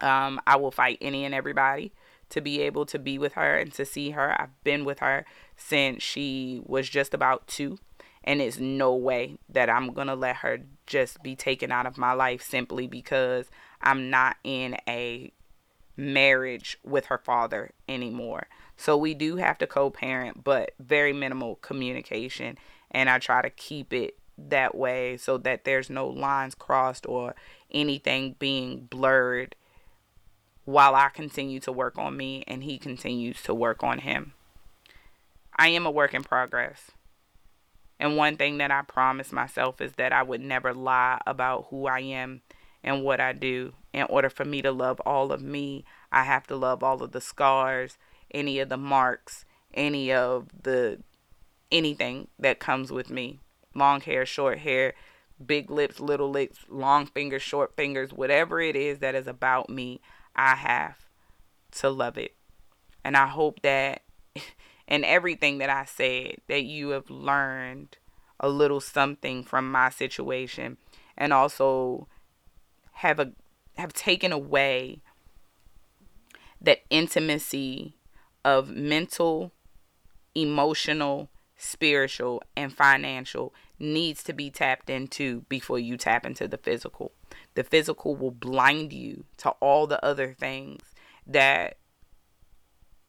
[0.01, 1.93] Um, I will fight any and everybody
[2.29, 4.39] to be able to be with her and to see her.
[4.39, 7.77] I've been with her since she was just about two,
[8.23, 12.13] and it's no way that I'm to let her just be taken out of my
[12.13, 13.49] life simply because
[13.81, 15.31] I'm not in a
[15.95, 18.47] marriage with her father anymore.
[18.75, 22.57] So we do have to co parent, but very minimal communication,
[22.91, 27.35] and I try to keep it that way so that there's no lines crossed or
[27.71, 29.55] anything being blurred
[30.65, 34.33] while I continue to work on me and he continues to work on him.
[35.55, 36.91] I am a work in progress.
[37.99, 41.87] And one thing that I promised myself is that I would never lie about who
[41.87, 42.41] I am
[42.83, 43.73] and what I do.
[43.93, 47.13] In order for me to love all of me, I have to love all of
[47.13, 47.97] the scars,
[48.31, 50.99] any of the marks, any of the
[51.71, 53.39] anything that comes with me
[53.75, 54.93] long hair, short hair,
[55.43, 60.01] big lips, little lips, long fingers, short fingers, whatever it is that is about me,
[60.35, 61.05] I have
[61.71, 62.35] to love it.
[63.03, 64.01] And I hope that
[64.87, 67.97] in everything that I said, that you have learned
[68.39, 70.77] a little something from my situation
[71.17, 72.07] and also
[72.93, 73.31] have a
[73.77, 75.01] have taken away
[76.61, 77.95] that intimacy
[78.43, 79.51] of mental,
[80.33, 87.11] emotional, spiritual, and financial needs to be tapped into before you tap into the physical.
[87.55, 90.81] The physical will blind you to all the other things
[91.25, 91.77] that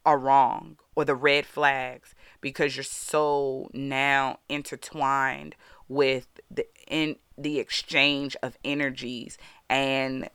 [0.05, 5.57] are wrong or the red flags because you're so now intertwined
[5.88, 9.36] with the in the exchange of energies
[9.68, 10.28] and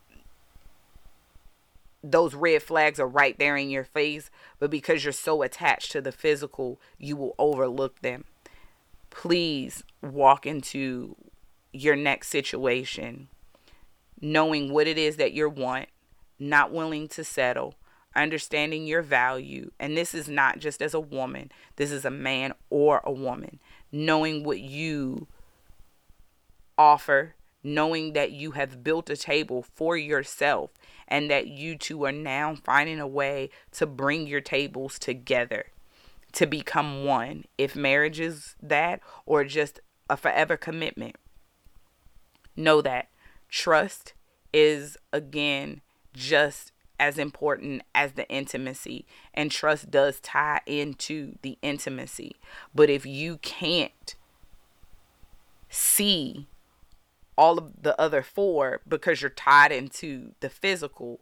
[2.04, 4.30] those red flags are right there in your face,
[4.60, 8.26] but because you're so attached to the physical, you will overlook them.
[9.10, 11.16] Please walk into
[11.72, 13.28] your next situation
[14.22, 15.90] knowing what it is that you want,
[16.40, 17.74] not willing to settle,
[18.16, 19.72] understanding your value.
[19.80, 23.60] And this is not just as a woman, this is a man or a woman.
[23.92, 25.28] Knowing what you
[26.78, 27.34] offer,
[27.64, 30.72] knowing that you have built a table for yourself
[31.08, 35.66] and that you two are now finding a way to bring your tables together
[36.32, 37.46] to become one.
[37.58, 41.16] If marriage is that or just a forever commitment,
[42.56, 43.10] know that
[43.50, 44.14] trust
[44.54, 45.82] is again
[46.14, 52.36] just as important as the intimacy and trust does tie into the intimacy
[52.76, 54.16] but if you can't
[55.70, 56.48] see
[57.38, 61.20] all of the other four because you're tied into the physical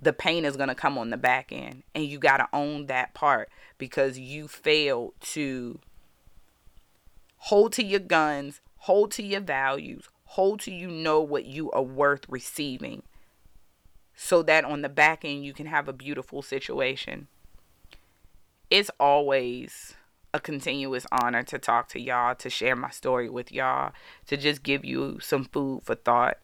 [0.00, 2.86] the pain is going to come on the back end and you got to own
[2.86, 3.48] that part
[3.78, 5.78] because you failed to
[7.38, 11.82] hold to your guns hold to your values hold to you know what you are
[11.82, 13.02] worth receiving
[14.20, 17.28] so that on the back end you can have a beautiful situation.
[18.68, 19.94] It's always
[20.34, 23.92] a continuous honor to talk to y'all, to share my story with y'all,
[24.26, 26.38] to just give you some food for thought.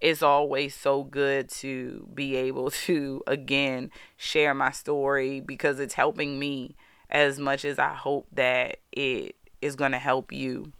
[0.00, 6.38] It's always so good to be able to, again, share my story because it's helping
[6.38, 6.74] me
[7.10, 10.72] as much as I hope that it is going to help you.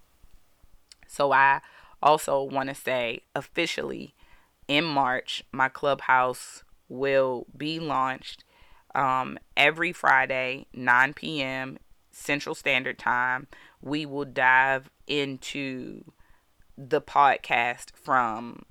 [1.06, 1.60] So, I
[2.02, 4.14] also want to say officially
[4.66, 8.44] in March, my clubhouse will be launched
[8.94, 11.78] um, every Friday, 9 p.m.
[12.12, 13.48] Central Standard Time,
[13.80, 16.04] we will dive into
[16.76, 18.64] the podcast from,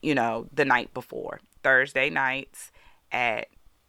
[0.00, 1.40] you know, the night before.
[1.62, 2.72] Thursday nights
[3.12, 3.48] at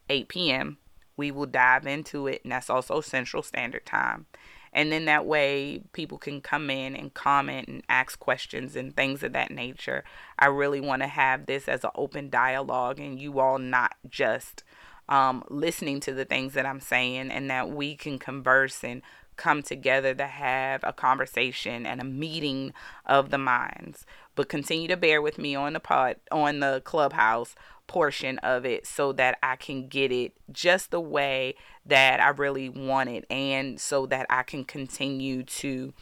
[0.10, 0.78] 8 p.m.
[1.16, 4.26] We will dive into it, and that's also Central Standard Time.
[4.74, 9.22] And then that way, people can come in and comment and ask questions and things
[9.22, 10.04] of that nature.
[10.40, 14.64] I really want to have this as an open dialogue, and you all not just
[15.12, 19.02] um, listening to the things that I'm saying and that we can converse and
[19.36, 22.74] come together to have a conversation and a meeting
[23.06, 24.06] of the minds.
[24.36, 27.56] But continue to bear with me on the pod on the clubhouse
[27.88, 31.56] portion of it so that I can get it just the way
[31.86, 35.94] that I really want it and so that I can continue to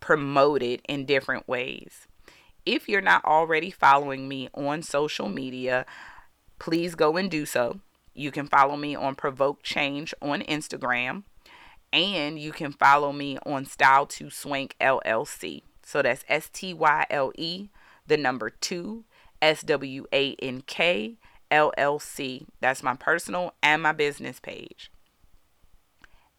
[0.00, 2.08] promote it in different ways.
[2.66, 5.86] If you're not already following me on social media,
[6.58, 7.78] please go and do so.
[8.14, 11.24] You can follow me on Provoke Change on Instagram.
[11.92, 15.62] And you can follow me on Style to Swank LLC.
[15.84, 17.68] So that's S T Y L E,
[18.06, 19.04] the number two,
[19.42, 21.18] S W A N K
[21.50, 22.46] L L C.
[22.60, 24.90] That's my personal and my business page.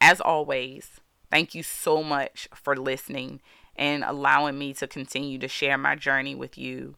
[0.01, 0.99] As always,
[1.29, 3.39] thank you so much for listening
[3.75, 6.95] and allowing me to continue to share my journey with you.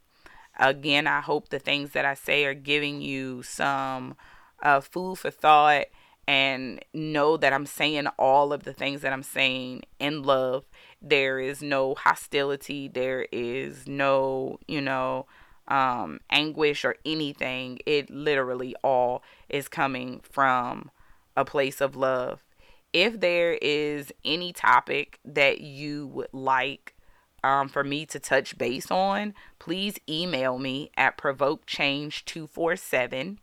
[0.57, 4.15] Again, I hope the things that I say are giving you some
[4.62, 5.86] uh, food for thought
[6.28, 10.66] and know that I'm saying all of the things that I'm saying in love.
[11.01, 12.88] There is no hostility.
[12.88, 15.28] There is no, you know,
[15.68, 17.80] um, anguish or anything.
[17.86, 20.89] It literally all is coming from
[21.38, 22.43] a place of love.
[22.91, 26.95] If there is any topic that you would like
[27.43, 33.38] um, for me to touch base on, please email me at provokechange247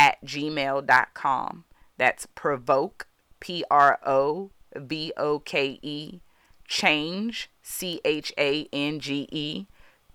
[0.00, 1.64] at gmail.com.
[1.98, 3.06] That's provoke,
[3.38, 6.20] P R O V O K E,
[6.66, 9.66] change, C H A N G E,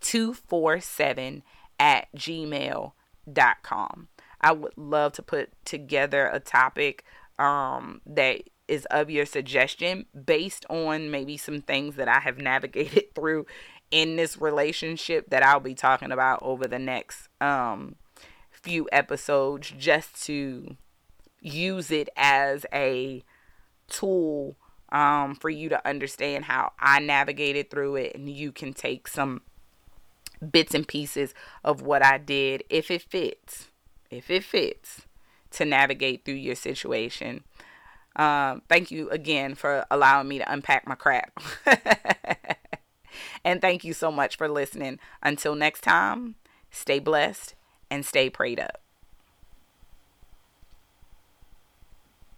[0.01, 1.43] 247
[1.79, 4.07] at gmail.com.
[4.41, 7.03] I would love to put together a topic
[7.37, 13.13] um, that is of your suggestion based on maybe some things that I have navigated
[13.13, 13.45] through
[13.91, 17.97] in this relationship that I'll be talking about over the next um,
[18.65, 20.75] few episodes just to
[21.39, 23.23] use it as a
[23.87, 24.55] tool
[24.91, 29.43] um, for you to understand how I navigated through it, and you can take some
[30.51, 33.67] bits and pieces of what I did if it fits,
[34.09, 35.03] if it fits
[35.51, 37.43] to navigate through your situation.
[38.15, 41.39] Um, thank you again for allowing me to unpack my crap.
[43.45, 44.99] and thank you so much for listening.
[45.21, 46.35] Until next time,
[46.71, 47.53] stay blessed
[47.89, 48.84] and stay prayed up.